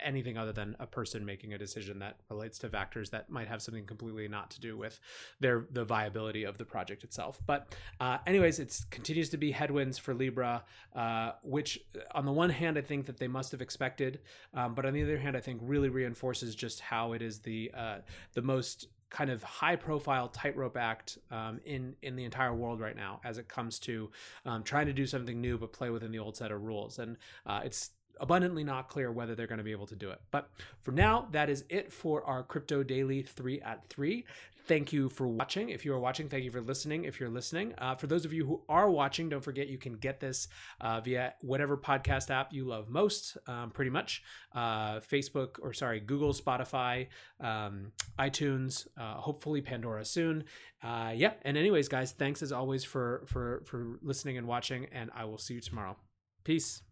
anything 0.00 0.36
other 0.36 0.52
than 0.52 0.76
a 0.80 0.86
person 0.86 1.24
making 1.24 1.52
a 1.52 1.58
decision 1.58 1.98
that 2.00 2.16
relates 2.28 2.58
to 2.58 2.68
factors 2.68 3.10
that 3.10 3.30
might 3.30 3.48
have 3.48 3.62
something 3.62 3.86
completely 3.86 4.28
not 4.28 4.50
to 4.50 4.60
do 4.60 4.76
with 4.76 5.00
their 5.40 5.66
the 5.70 5.84
viability 5.84 6.44
of 6.44 6.58
the 6.58 6.64
project 6.64 7.04
itself. 7.04 7.40
But 7.46 7.74
uh, 8.00 8.18
anyways, 8.26 8.58
it 8.58 8.80
continues 8.90 9.28
to 9.30 9.36
be 9.36 9.52
headwinds 9.52 9.98
for 9.98 10.14
Libra, 10.14 10.64
uh, 10.94 11.32
which 11.42 11.78
on 12.14 12.23
the 12.24 12.32
one 12.32 12.50
hand 12.50 12.78
I 12.78 12.82
think 12.82 13.06
that 13.06 13.18
they 13.18 13.28
must 13.28 13.52
have 13.52 13.60
expected, 13.60 14.20
um, 14.52 14.74
but 14.74 14.86
on 14.86 14.92
the 14.92 15.02
other 15.02 15.18
hand 15.18 15.36
I 15.36 15.40
think 15.40 15.60
really 15.62 15.88
reinforces 15.88 16.54
just 16.54 16.80
how 16.80 17.12
it 17.12 17.22
is 17.22 17.40
the 17.40 17.70
uh, 17.74 17.98
the 18.34 18.42
most 18.42 18.88
kind 19.10 19.30
of 19.30 19.42
high 19.44 19.76
profile 19.76 20.28
tightrope 20.28 20.76
act 20.76 21.18
um, 21.30 21.60
in 21.64 21.94
in 22.02 22.16
the 22.16 22.24
entire 22.24 22.52
world 22.52 22.80
right 22.80 22.96
now 22.96 23.20
as 23.24 23.38
it 23.38 23.48
comes 23.48 23.78
to 23.78 24.10
um, 24.44 24.62
trying 24.64 24.86
to 24.86 24.92
do 24.92 25.06
something 25.06 25.40
new 25.40 25.56
but 25.56 25.72
play 25.72 25.88
within 25.90 26.10
the 26.10 26.18
old 26.18 26.36
set 26.36 26.50
of 26.50 26.62
rules. 26.62 26.98
And 26.98 27.16
uh, 27.46 27.60
it's 27.64 27.90
abundantly 28.20 28.64
not 28.64 28.88
clear 28.88 29.10
whether 29.10 29.34
they're 29.34 29.46
going 29.46 29.58
to 29.58 29.64
be 29.64 29.72
able 29.72 29.86
to 29.86 29.96
do 29.96 30.10
it. 30.10 30.20
But 30.30 30.50
for 30.80 30.92
now, 30.92 31.28
that 31.32 31.50
is 31.50 31.64
it 31.68 31.92
for 31.92 32.24
our 32.24 32.42
Crypto 32.42 32.82
Daily 32.82 33.22
3 33.22 33.60
at 33.60 33.88
3 33.88 34.24
thank 34.66 34.92
you 34.92 35.08
for 35.08 35.28
watching. 35.28 35.68
If 35.68 35.84
you 35.84 35.92
are 35.92 35.98
watching, 35.98 36.28
thank 36.28 36.44
you 36.44 36.50
for 36.50 36.60
listening. 36.60 37.04
If 37.04 37.20
you're 37.20 37.28
listening, 37.28 37.74
uh, 37.78 37.94
for 37.94 38.06
those 38.06 38.24
of 38.24 38.32
you 38.32 38.46
who 38.46 38.62
are 38.68 38.90
watching, 38.90 39.28
don't 39.28 39.44
forget 39.44 39.68
you 39.68 39.78
can 39.78 39.94
get 39.94 40.20
this 40.20 40.48
uh, 40.80 41.00
via 41.00 41.34
whatever 41.42 41.76
podcast 41.76 42.30
app 42.30 42.52
you 42.52 42.64
love 42.64 42.88
most, 42.88 43.36
um, 43.46 43.70
pretty 43.70 43.90
much 43.90 44.22
uh, 44.54 45.00
Facebook 45.00 45.56
or 45.60 45.72
sorry, 45.72 46.00
Google, 46.00 46.32
Spotify, 46.32 47.08
um, 47.40 47.92
iTunes, 48.18 48.86
uh, 48.98 49.14
hopefully 49.14 49.60
Pandora 49.60 50.04
soon. 50.04 50.44
Uh, 50.82 51.12
yeah. 51.14 51.32
And 51.42 51.56
anyways, 51.56 51.88
guys, 51.88 52.12
thanks 52.12 52.42
as 52.42 52.52
always 52.52 52.84
for 52.84 53.24
for 53.26 53.62
for 53.66 53.98
listening 54.02 54.38
and 54.38 54.46
watching, 54.46 54.86
and 54.92 55.10
I 55.14 55.24
will 55.24 55.38
see 55.38 55.54
you 55.54 55.60
tomorrow. 55.60 55.96
Peace. 56.44 56.82